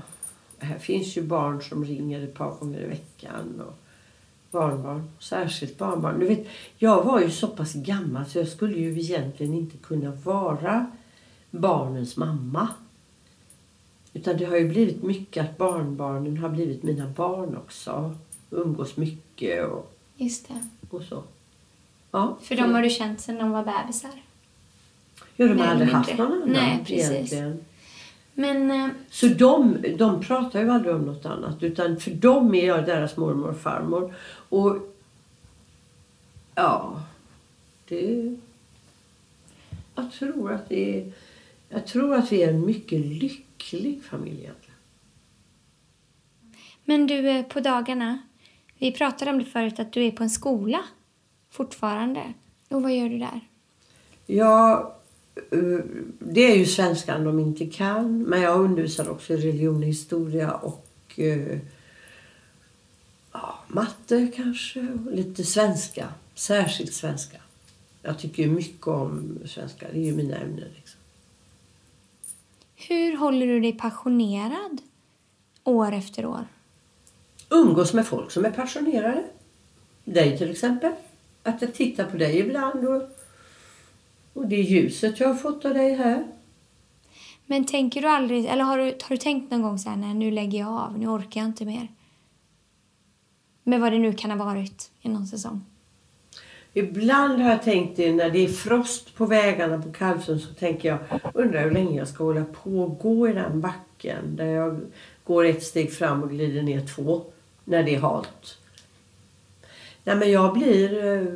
här 0.59 0.79
finns 0.79 1.17
ju 1.17 1.21
barn 1.21 1.61
som 1.61 1.85
ringer 1.85 2.23
ett 2.23 2.33
par 2.33 2.51
gånger 2.51 2.79
i 2.81 2.85
veckan. 2.85 3.61
Och 3.67 3.73
barnbarn, 4.51 5.09
särskilt 5.19 5.77
barnbarn. 5.77 6.19
Du 6.19 6.25
vet, 6.27 6.47
jag 6.77 7.03
var 7.03 7.21
ju 7.21 7.31
så 7.31 7.47
pass 7.47 7.73
gammal 7.73 8.25
så 8.25 8.37
jag 8.37 8.47
skulle 8.47 8.77
ju 8.77 8.99
egentligen 8.99 9.53
inte 9.53 9.77
kunna 9.77 10.11
vara 10.11 10.85
barnens 11.51 12.17
mamma. 12.17 12.67
Utan 14.13 14.37
det 14.37 14.45
har 14.45 14.57
ju 14.57 14.69
blivit 14.69 15.03
mycket 15.03 15.45
att 15.45 15.57
barnbarnen 15.57 16.37
har 16.37 16.49
blivit 16.49 16.83
mina 16.83 17.07
barn 17.07 17.57
också. 17.57 18.15
Umgås 18.49 18.97
mycket 18.97 19.65
och, 19.67 19.93
Just 20.17 20.47
det. 20.47 20.67
och 20.89 21.03
så. 21.03 21.23
Ja, 22.11 22.37
För 22.41 22.55
de 22.55 22.73
har 22.73 22.81
du 22.81 22.89
känt 22.89 23.21
sedan 23.21 23.35
de 23.37 23.51
var 23.51 23.63
bebisar. 23.63 24.11
ja, 25.35 25.45
de 25.47 25.47
har 25.47 25.53
eller 25.53 25.65
aldrig 25.65 25.89
haft 25.89 26.17
någon 26.17 26.31
annan 26.33 26.49
Nej, 26.49 26.79
precis. 26.85 27.09
egentligen. 27.11 27.65
Men 28.33 28.71
eh, 28.71 28.89
Så 29.09 29.27
de, 29.27 29.77
de 29.97 30.21
pratar 30.21 30.61
ju 30.61 30.69
aldrig 30.69 30.95
om 30.95 31.01
något 31.01 31.25
annat. 31.25 31.63
Utan 31.63 31.99
för 31.99 32.11
dem 32.11 32.55
är 32.55 32.65
jag 32.67 32.85
deras 32.85 33.17
mormor 33.17 33.49
och 33.49 33.57
farmor. 33.59 34.13
Och 34.49 34.77
ja, 36.55 37.01
det... 37.87 38.35
Jag 39.95 40.11
tror 40.11 40.51
att 40.53 40.69
det 40.69 40.99
är... 40.99 41.11
Jag 41.69 41.87
tror 41.87 42.15
att 42.15 42.31
vi 42.31 42.43
är 42.43 42.49
en 42.49 42.65
mycket 42.65 42.99
lycklig 42.99 44.03
familj 44.03 44.39
egentligen. 44.39 44.75
Men 46.85 47.07
du, 47.07 47.29
eh, 47.29 47.45
på 47.45 47.59
dagarna. 47.59 48.21
Vi 48.77 48.91
pratade 48.91 49.31
om 49.31 49.39
det 49.39 49.45
förut, 49.45 49.79
att 49.79 49.93
du 49.93 50.05
är 50.05 50.11
på 50.11 50.23
en 50.23 50.29
skola 50.29 50.83
fortfarande. 51.49 52.33
Och 52.69 52.81
vad 52.81 52.95
gör 52.95 53.09
du 53.09 53.17
där? 53.17 53.39
Ja, 54.25 54.95
eh, 55.51 55.79
det 56.19 56.51
är 56.51 56.55
ju 56.55 56.65
svenskan 56.65 57.23
de 57.23 57.39
inte 57.39 57.65
kan. 57.65 58.23
Men 58.23 58.41
jag 58.41 58.59
undervisar 58.59 59.09
också 59.09 59.33
i 59.33 59.37
religion 59.37 59.77
och 59.77 59.89
historia 59.89 60.51
och 60.51 60.89
eh, 61.15 61.59
ja, 63.31 63.59
matte 63.67 64.31
kanske. 64.35 64.87
Lite 65.11 65.43
svenska. 65.43 66.07
Särskilt 66.35 66.93
svenska. 66.93 67.37
Jag 68.01 68.19
tycker 68.19 68.47
mycket 68.47 68.87
om 68.87 69.37
svenska. 69.45 69.87
Det 69.91 69.99
är 69.99 70.03
ju 70.03 70.15
mina 70.15 70.35
ämnen. 70.35 70.67
Liksom. 70.75 70.88
Hur 72.87 73.17
håller 73.17 73.47
du 73.47 73.59
dig 73.59 73.73
passionerad 73.73 74.81
år 75.63 75.91
efter 75.91 76.25
år? 76.25 76.47
Umgås 77.49 77.93
med 77.93 78.07
folk 78.07 78.31
som 78.31 78.45
är 78.45 78.51
passionerade. 78.51 79.23
Dig 80.03 80.37
till 80.37 80.51
exempel. 80.51 80.91
Att 81.43 81.61
jag 81.61 81.73
tittar 81.73 82.05
på 82.05 82.17
dig 82.17 82.39
ibland 82.39 82.87
och, 82.87 83.03
och 84.33 84.47
det 84.47 84.61
ljuset 84.61 85.19
jag 85.19 85.27
har 85.27 85.35
fått 85.35 85.65
av 85.65 85.73
dig 85.73 85.93
här. 85.93 86.27
Men 87.45 87.65
tänker 87.65 88.01
du 88.01 88.07
aldrig, 88.07 88.45
eller 88.45 88.63
har 88.63 88.77
du, 88.77 88.83
har 88.83 89.09
du 89.09 89.17
tänkt 89.17 89.51
någon 89.51 89.61
gång 89.61 89.79
så 89.79 89.89
här, 89.89 89.97
nej 89.97 90.13
nu 90.13 90.31
lägger 90.31 90.59
jag 90.59 90.69
av, 90.69 90.99
nu 90.99 91.07
orkar 91.07 91.41
jag 91.41 91.47
inte 91.47 91.65
mer? 91.65 91.87
Med 93.63 93.81
vad 93.81 93.91
det 93.91 93.99
nu 93.99 94.13
kan 94.13 94.31
ha 94.31 94.45
varit 94.45 94.91
i 95.01 95.09
någon 95.09 95.27
säsong. 95.27 95.65
Ibland 96.79 97.41
har 97.41 97.49
jag 97.49 97.63
tänkt 97.63 97.97
det 97.97 98.13
när 98.13 98.29
det 98.29 98.39
är 98.39 98.47
frost 98.47 99.15
på 99.15 99.25
vägarna 99.25 99.81
på 99.81 99.91
Kalvsund 99.91 100.41
så 100.41 100.53
tänker 100.53 100.89
jag, 100.89 100.99
undrar 101.33 101.63
hur 101.63 101.71
länge 101.71 101.97
jag 101.97 102.07
ska 102.07 102.23
hålla 102.23 102.45
på 102.45 102.79
och 102.79 102.99
gå 102.99 103.27
i 103.27 103.33
den 103.33 103.61
backen 103.61 104.35
där 104.35 104.45
jag 104.45 104.81
går 105.23 105.45
ett 105.45 105.63
steg 105.63 105.93
fram 105.93 106.23
och 106.23 106.29
glider 106.29 106.61
ner 106.61 106.87
två 106.95 107.21
när 107.63 107.83
det 107.83 107.95
är 107.95 107.99
halt. 107.99 108.57
Nej 110.03 110.15
men 110.15 110.31
jag 110.31 110.53
blir, 110.53 111.05
eh, 111.05 111.27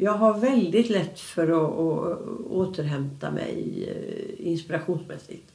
jag 0.00 0.12
har 0.12 0.38
väldigt 0.38 0.90
lätt 0.90 1.20
för 1.20 1.42
att, 1.42 1.78
att 1.78 2.28
återhämta 2.50 3.30
mig 3.30 3.88
eh, 3.88 4.48
inspirationsmässigt. 4.48 5.52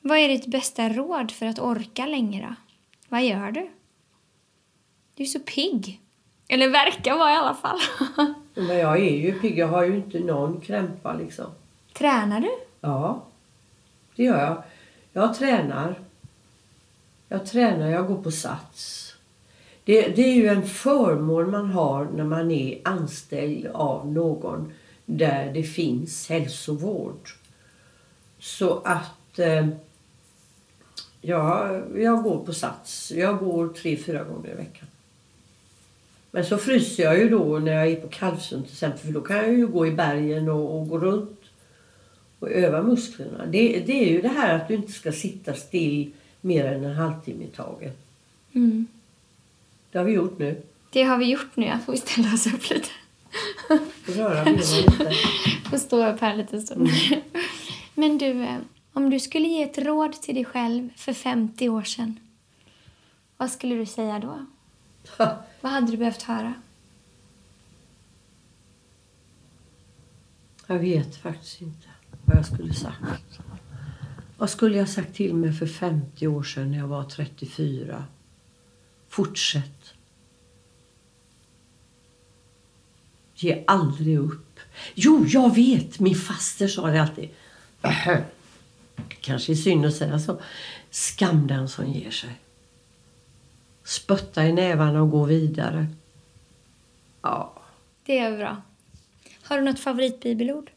Vad 0.00 0.18
är 0.18 0.28
ditt 0.28 0.46
bästa 0.46 0.88
råd 0.88 1.30
för 1.30 1.46
att 1.46 1.58
orka 1.58 2.06
längre? 2.06 2.54
Vad 3.08 3.24
gör 3.24 3.50
du? 3.50 3.70
Du 5.14 5.22
är 5.22 5.26
så 5.26 5.40
pigg. 5.40 6.00
Eller 6.48 6.68
verkar 6.68 7.18
vara 7.18 7.32
i 7.32 7.36
alla 7.36 7.54
fall. 7.54 7.78
Men 8.54 8.78
jag 8.78 8.98
är 9.00 9.16
ju 9.16 9.40
pigg. 9.40 9.58
Jag 9.58 9.68
har 9.68 9.84
ju 9.84 9.96
inte 9.96 10.20
någon 10.20 10.60
krämpa 10.60 11.12
liksom. 11.14 11.46
Tränar 11.92 12.40
du? 12.40 12.50
Ja, 12.80 13.22
det 14.16 14.22
gör 14.22 14.40
jag. 14.40 14.62
Jag 15.12 15.34
tränar. 15.34 15.94
Jag 17.28 17.46
tränar, 17.46 17.88
jag 17.88 18.06
går 18.06 18.22
på 18.22 18.30
Sats. 18.30 19.14
Det, 19.84 20.08
det 20.08 20.22
är 20.22 20.34
ju 20.34 20.48
en 20.48 20.66
förmån 20.66 21.50
man 21.50 21.70
har 21.70 22.04
när 22.04 22.24
man 22.24 22.50
är 22.50 22.80
anställd 22.84 23.66
av 23.66 24.12
någon 24.12 24.72
där 25.04 25.52
det 25.52 25.62
finns 25.62 26.28
hälsovård. 26.28 27.28
Så 28.38 28.82
att 28.84 29.38
eh, 29.38 29.68
ja, 31.20 31.80
jag 31.96 32.22
går 32.22 32.44
på 32.44 32.54
Sats. 32.54 33.12
Jag 33.12 33.38
går 33.38 33.68
tre, 33.68 33.96
fyra 33.96 34.24
gånger 34.24 34.50
i 34.50 34.54
veckan. 34.54 34.87
Men 36.38 36.46
så 36.46 36.58
fryser 36.58 37.02
jag 37.02 37.18
ju 37.18 37.28
då 37.28 37.58
när 37.58 37.72
jag 37.72 37.88
är 37.88 37.96
på 37.96 38.08
Kalvsund 38.08 38.64
till 38.64 38.72
exempel 38.72 39.00
för 39.06 39.12
då 39.12 39.20
kan 39.20 39.36
jag 39.36 39.52
ju 39.52 39.66
gå 39.66 39.86
i 39.86 39.90
bergen 39.90 40.48
och, 40.48 40.78
och 40.78 40.88
gå 40.88 40.98
runt 40.98 41.40
och 42.38 42.50
öva 42.50 42.82
musklerna. 42.82 43.46
Det, 43.46 43.82
det 43.86 43.92
är 43.92 44.10
ju 44.10 44.20
det 44.20 44.28
här 44.28 44.54
att 44.54 44.68
du 44.68 44.74
inte 44.74 44.92
ska 44.92 45.12
sitta 45.12 45.54
still 45.54 46.10
mer 46.40 46.64
än 46.64 46.84
en 46.84 46.94
halvtimme 46.94 47.44
i 47.44 47.46
taget. 47.46 47.98
Mm. 48.52 48.86
Det 49.92 49.98
har 49.98 50.04
vi 50.04 50.12
gjort 50.12 50.38
nu. 50.38 50.62
Det 50.90 51.02
har 51.02 51.18
vi 51.18 51.24
gjort 51.24 51.56
nu. 51.56 51.66
Jag 51.66 51.82
får 51.82 51.92
vi 51.92 51.98
ställa 51.98 52.34
oss 52.34 52.46
upp 52.46 52.70
lite. 52.70 52.90
Röra 54.06 54.44
lite. 54.50 55.12
Får 55.70 55.78
stå 55.78 56.06
upp 56.06 56.20
här 56.20 56.36
lite 56.36 56.60
stund. 56.60 56.88
Mm. 56.88 57.20
Men 57.94 58.18
du, 58.18 58.42
eh, 58.42 58.58
om 58.92 59.10
du 59.10 59.20
skulle 59.20 59.48
ge 59.48 59.62
ett 59.62 59.78
råd 59.78 60.12
till 60.22 60.34
dig 60.34 60.44
själv 60.44 60.88
för 60.96 61.12
50 61.12 61.68
år 61.68 61.82
sedan. 61.82 62.20
Vad 63.36 63.50
skulle 63.50 63.74
du 63.74 63.86
säga 63.86 64.18
då? 64.18 64.46
Vad 65.60 65.72
hade 65.72 65.90
du 65.90 65.96
behövt 65.96 66.22
höra? 66.22 66.54
Jag 70.66 70.78
vet 70.78 71.16
faktiskt 71.16 71.60
inte 71.60 71.88
vad 72.24 72.36
jag 72.36 72.46
skulle 72.46 72.74
sagt. 72.74 73.38
Vad 74.36 74.50
skulle 74.50 74.76
jag 74.76 74.88
sagt 74.88 75.14
till 75.14 75.34
mig 75.34 75.52
för 75.52 75.66
50 75.66 76.26
år 76.26 76.42
sedan 76.42 76.70
när 76.70 76.78
jag 76.78 76.86
var 76.86 77.04
34? 77.04 78.04
Fortsätt. 79.08 79.94
Ge 83.34 83.64
aldrig 83.66 84.18
upp. 84.18 84.60
Jo, 84.94 85.24
jag 85.28 85.54
vet! 85.54 85.98
Min 85.98 86.14
faster 86.14 86.68
sa 86.68 86.86
det 86.86 87.02
alltid. 87.02 87.28
Kanske 89.20 89.52
är 89.52 89.56
synd 89.56 89.86
att 89.86 89.94
säga 89.94 90.18
så. 90.18 90.40
Skam 90.90 91.46
den 91.46 91.68
som 91.68 91.92
ger 91.92 92.10
sig. 92.10 92.38
Spötta 93.88 94.46
i 94.46 94.52
nävarna 94.52 95.02
och 95.02 95.10
gå 95.10 95.24
vidare. 95.24 95.86
Ja. 97.22 97.52
Det 98.06 98.18
är 98.18 98.36
bra. 98.36 98.56
Har 99.42 99.58
du 99.58 99.64
något 99.64 99.80
favoritbibelord? 99.80 100.70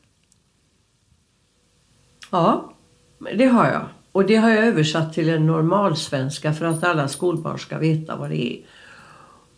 Ja, 2.29 2.73
det 3.19 3.45
har 3.45 3.65
jag. 3.65 3.87
Och 4.11 4.25
det 4.25 4.35
har 4.35 4.49
jag 4.49 4.65
översatt 4.65 5.13
till 5.13 5.29
en 5.29 5.47
normalsvenska 5.47 6.53
för 6.53 6.65
att 6.65 6.83
alla 6.83 7.07
skolbarn 7.07 7.59
ska 7.59 7.77
veta 7.77 8.15
vad 8.15 8.29
det 8.29 8.53
är. 8.53 8.59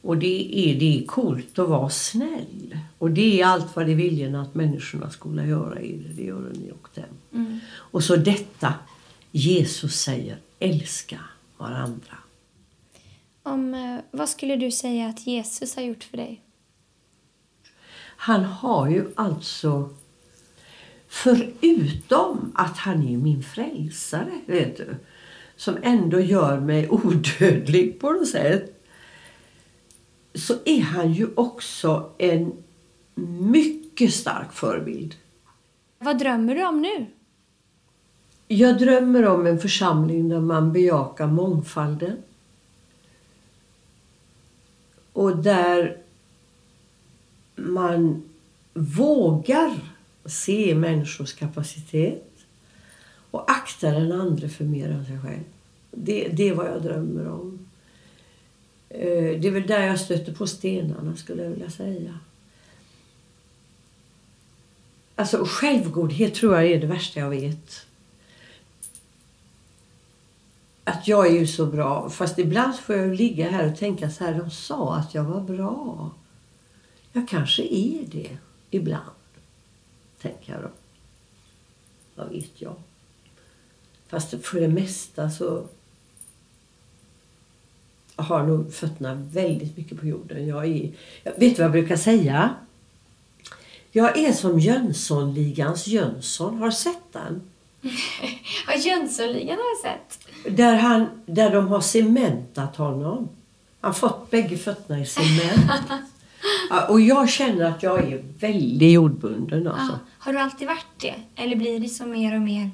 Och 0.02 0.18
det 0.18 0.70
är, 0.70 0.80
det 0.80 1.00
är 1.00 1.06
coolt 1.06 1.60
att 1.60 1.70
vara 1.70 1.89
snäll. 1.89 2.78
Och 2.98 3.12
det 3.12 3.42
är 3.42 3.46
allt 3.46 3.76
vad 3.76 3.86
det 3.86 3.96
viljen 3.96 4.36
att 4.36 4.56
människorna 4.56 5.10
skola 5.10 5.46
göra 5.46 5.82
i 5.82 5.98
det. 5.98 6.13
Det 6.13 6.24
gör 6.24 6.52
ni 6.54 6.72
och 6.72 6.89
dem. 6.94 7.42
Mm. 7.42 7.60
Och 7.76 8.04
så 8.04 8.16
detta. 8.16 8.74
Jesus 9.32 9.96
säger 9.96 10.38
älska 10.60 11.20
varandra. 11.58 12.18
Om, 13.43 13.73
eh, 13.73 13.99
vad 14.12 14.29
skulle 14.29 14.56
du 14.56 14.71
säga 14.71 15.08
att 15.08 15.27
Jesus 15.27 15.75
har 15.75 15.84
gjort 15.84 16.03
för 16.03 16.17
dig? 16.17 16.41
Han 18.17 18.43
har 18.43 18.89
ju 18.89 19.06
alltså 19.15 19.89
Förutom 21.13 22.51
att 22.56 22.77
han 22.77 23.08
är 23.08 23.17
min 23.17 23.43
frälsare, 23.43 24.41
vet 24.45 24.77
du. 24.77 24.95
Som 25.56 25.77
ändå 25.82 26.19
gör 26.19 26.60
mig 26.60 26.89
odödlig 26.91 27.99
på 27.99 28.12
något 28.12 28.27
sätt. 28.27 28.84
Så 30.34 30.53
är 30.65 30.82
han 30.82 31.13
ju 31.13 31.27
också 31.36 32.10
en 32.17 32.53
mycket 33.41 34.13
stark 34.13 34.53
förebild. 34.53 35.15
Vad 35.99 36.19
drömmer 36.19 36.56
du 36.56 36.65
om 36.65 36.82
nu? 36.82 37.06
Jag 38.47 38.79
drömmer 38.79 39.27
om 39.27 39.47
en 39.47 39.60
församling 39.60 40.29
där 40.29 40.39
man 40.39 40.73
bejakar 40.73 41.27
mångfalden. 41.27 42.17
Och 45.13 45.38
där 45.38 45.97
man 47.56 48.23
vågar 48.73 49.80
se 50.26 50.76
människors 50.76 51.34
kapacitet 51.34 52.30
och 53.32 53.52
akta 53.52 53.91
den 53.91 54.12
andra 54.12 54.49
för 54.49 54.63
mer 54.63 54.89
än 54.89 55.06
sig 55.06 55.19
själv. 55.19 55.43
Det, 55.91 56.28
det 56.28 56.49
är 56.49 56.54
vad 56.54 56.65
jag 56.65 56.84
drömmer 56.84 57.28
om. 57.28 57.60
Eh, 58.89 59.39
det 59.39 59.47
är 59.47 59.52
väl 59.52 59.67
där 59.67 59.88
jag 59.88 59.99
stöter 59.99 60.34
på 60.34 60.47
stenarna, 60.47 61.15
skulle 61.15 61.43
jag 61.43 61.49
vilja 61.49 61.69
säga. 61.69 62.19
Alltså 65.15 65.45
självgodhet 65.47 66.34
tror 66.34 66.56
jag 66.56 66.71
är 66.71 66.82
det 66.82 66.88
värsta 66.88 67.19
jag 67.19 67.30
vet. 67.30 67.86
Att 70.84 71.08
jag 71.08 71.28
är 71.28 71.32
ju 71.32 71.48
så 71.48 71.65
bra. 71.65 72.10
Fast 72.10 72.39
ibland 72.39 72.80
får 72.80 72.96
jag 72.96 73.15
ligga 73.15 73.52
här 73.52 73.72
och 73.72 73.78
tänka 73.78 74.10
så 74.10 74.24
här. 74.24 74.34
De 74.34 74.52
sa 74.52 74.96
att 74.96 75.13
jag 75.13 75.24
var 75.24 75.41
bra. 75.41 76.12
Jag 77.12 77.28
kanske 77.28 77.63
är 77.63 78.06
det 78.08 78.38
ibland 78.72 79.12
tänker 80.22 80.54
jag 80.54 80.62
då. 80.62 80.69
Vad 82.15 82.30
vet 82.30 82.62
jag? 82.62 82.76
Fast 84.08 84.46
för 84.46 84.62
det 84.62 84.67
mesta 84.67 85.30
så 85.30 85.67
har 88.15 88.43
nog 88.43 88.74
fötterna 88.74 89.13
väldigt 89.13 89.78
mycket 89.78 90.00
på 90.00 90.06
jorden. 90.06 90.48
Jag 90.48 90.65
är, 90.65 90.91
vet 91.24 91.38
du 91.39 91.48
vad 91.48 91.60
jag 91.60 91.72
brukar 91.72 91.96
säga? 91.96 92.56
Jag 93.91 94.17
är 94.17 94.34
som 94.34 94.60
Jönssonligans 94.60 95.88
Jönsson. 95.88 96.58
Har 96.58 96.65
du 96.65 96.72
sett 96.72 97.13
den? 97.13 97.41
Ja, 98.67 98.76
Jönssonligan 98.76 99.58
har 99.58 99.65
jag 99.84 99.91
sett. 99.91 100.23
Där, 100.49 100.75
han, 100.75 101.06
där 101.25 101.51
de 101.51 101.67
har 101.67 101.82
cementat 101.82 102.75
honom. 102.75 103.29
Han 103.82 103.93
fått 103.93 104.32
bägge 104.32 104.58
fötterna 104.58 104.99
i 104.99 105.06
cement. 105.06 105.71
Ja, 106.69 106.88
och 106.88 107.01
jag 107.01 107.29
känner 107.29 107.65
att 107.65 107.84
jag 107.84 107.99
är 107.99 108.23
väldigt 108.39 108.91
jordbunden. 108.91 109.67
Alltså. 109.67 109.93
Ja. 109.93 109.99
Har 110.17 110.34
du 110.34 110.39
alltid 110.39 110.67
varit 110.67 110.86
det? 111.01 111.15
Eller 111.36 111.56
blir 111.56 111.79
det 111.79 111.88
så 111.88 112.06
mer 112.06 112.36
och 112.36 112.41
mer? 112.41 112.69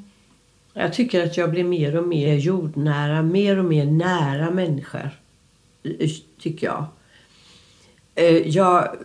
Jag 0.74 0.94
tycker 0.94 1.24
att 1.24 1.38
jag 1.38 1.52
blir 1.52 1.64
mer 1.64 1.98
och 1.98 2.08
mer 2.08 2.36
jordnära, 2.36 3.22
mer 3.22 3.58
och 3.60 3.66
mer 3.66 3.86
nära 3.86 4.52
människor. 4.52 5.10
Tycker 6.40 6.68
jag. 6.68 6.86
Eh, 8.16 8.48
jag, 8.48 8.96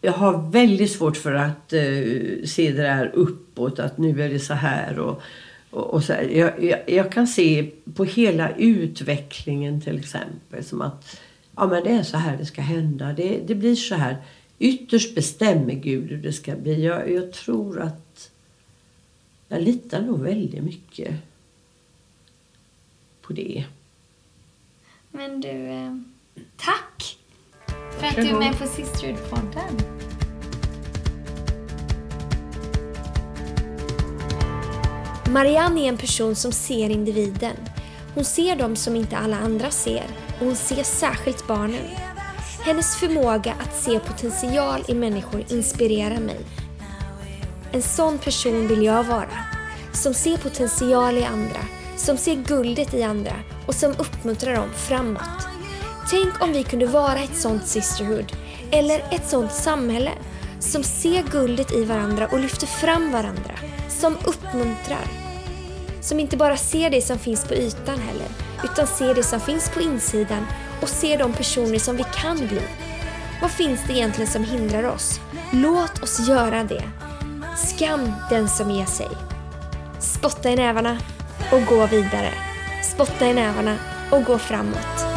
jag 0.00 0.12
har 0.12 0.50
väldigt 0.50 0.92
svårt 0.92 1.16
för 1.16 1.32
att 1.32 1.72
uh, 1.72 2.44
se 2.44 2.72
det 2.72 2.82
där 2.82 3.10
uppåt, 3.14 3.78
att 3.78 3.98
nu 3.98 4.22
är 4.22 4.28
det 4.28 4.38
så 4.38 4.54
här. 4.54 4.98
Och, 4.98 5.22
och, 5.70 5.94
och 5.94 6.04
så 6.04 6.12
här. 6.12 6.22
Jag, 6.22 6.64
jag, 6.64 6.90
jag, 6.90 7.12
kan 7.12 7.26
se 7.26 7.70
på 7.94 8.04
hela 8.04 8.56
utvecklingen 8.56 9.80
till 9.80 9.98
exempel 9.98 10.64
som 10.64 10.82
att 10.82 11.20
ja, 11.56 11.66
men 11.66 11.84
det 11.84 11.90
är 11.90 12.02
så 12.02 12.16
här 12.16 12.36
det 12.36 12.46
ska 12.46 12.62
hända. 12.62 13.12
Det, 13.12 13.40
det 13.46 13.54
blir 13.54 13.74
så 13.74 13.94
här. 13.94 14.16
Ytterst 14.58 15.14
bestämmer 15.14 15.74
Gud 15.74 16.10
hur 16.10 16.22
det 16.22 16.32
ska 16.32 16.56
bli. 16.56 16.84
Jag, 16.84 17.10
jag 17.10 17.32
tror 17.32 17.80
att 17.80 18.30
jag 19.48 19.62
litar 19.62 20.02
nog 20.02 20.20
väldigt 20.20 20.64
mycket 20.64 21.14
på 23.22 23.32
det. 23.32 23.64
Men 25.10 25.40
du, 25.40 25.48
eh, 25.48 25.96
tack 26.56 27.18
för 27.98 28.06
att 28.06 28.16
du 28.16 28.28
är 28.28 28.38
med 28.38 28.58
på 28.58 28.64
Sisterhood-podden. 28.64 30.07
Marianne 35.28 35.80
är 35.80 35.88
en 35.88 35.96
person 35.96 36.36
som 36.36 36.52
ser 36.52 36.90
individen. 36.90 37.56
Hon 38.14 38.24
ser 38.24 38.56
dem 38.56 38.76
som 38.76 38.96
inte 38.96 39.16
alla 39.16 39.36
andra 39.36 39.70
ser 39.70 40.04
och 40.38 40.46
hon 40.46 40.56
ser 40.56 40.82
särskilt 40.82 41.46
barnen. 41.46 41.84
Hennes 42.64 42.96
förmåga 42.96 43.54
att 43.60 43.82
se 43.82 43.98
potential 43.98 44.84
i 44.88 44.94
människor 44.94 45.44
inspirerar 45.48 46.20
mig. 46.20 46.40
En 47.72 47.82
sån 47.82 48.18
person 48.18 48.68
vill 48.68 48.82
jag 48.82 49.04
vara. 49.04 49.44
Som 49.92 50.14
ser 50.14 50.36
potential 50.36 51.18
i 51.18 51.24
andra, 51.24 51.60
som 51.96 52.16
ser 52.16 52.34
guldet 52.34 52.94
i 52.94 53.02
andra 53.02 53.34
och 53.66 53.74
som 53.74 53.92
uppmuntrar 53.98 54.56
dem 54.56 54.70
framåt. 54.76 55.48
Tänk 56.10 56.42
om 56.42 56.52
vi 56.52 56.64
kunde 56.64 56.86
vara 56.86 57.18
ett 57.18 57.36
sånt 57.36 57.66
sisterhood, 57.66 58.32
eller 58.70 58.98
ett 59.10 59.28
sånt 59.28 59.52
samhälle 59.52 60.12
som 60.60 60.82
ser 60.82 61.22
guldet 61.22 61.72
i 61.72 61.84
varandra 61.84 62.28
och 62.32 62.40
lyfter 62.40 62.66
fram 62.66 63.12
varandra. 63.12 63.54
Som 63.88 64.16
uppmuntrar. 64.24 65.17
Som 66.08 66.20
inte 66.20 66.36
bara 66.36 66.56
ser 66.56 66.90
det 66.90 67.02
som 67.02 67.18
finns 67.18 67.44
på 67.44 67.54
ytan 67.54 67.98
heller, 67.98 68.26
utan 68.64 68.86
ser 68.86 69.14
det 69.14 69.22
som 69.22 69.40
finns 69.40 69.70
på 69.70 69.80
insidan 69.80 70.46
och 70.82 70.88
ser 70.88 71.18
de 71.18 71.32
personer 71.32 71.78
som 71.78 71.96
vi 71.96 72.04
kan 72.14 72.36
bli. 72.36 72.62
Vad 73.40 73.50
finns 73.50 73.80
det 73.86 73.92
egentligen 73.92 74.30
som 74.30 74.44
hindrar 74.44 74.84
oss? 74.84 75.20
Låt 75.52 76.02
oss 76.02 76.28
göra 76.28 76.64
det. 76.64 76.84
Skam 77.56 78.12
den 78.30 78.48
som 78.48 78.70
ger 78.70 78.86
sig. 78.86 79.08
Spotta 79.98 80.50
i 80.50 80.56
nävarna 80.56 80.98
och 81.52 81.66
gå 81.66 81.86
vidare. 81.86 82.32
Spotta 82.82 83.26
i 83.26 83.34
nävarna 83.34 83.76
och 84.10 84.24
gå 84.24 84.38
framåt. 84.38 85.07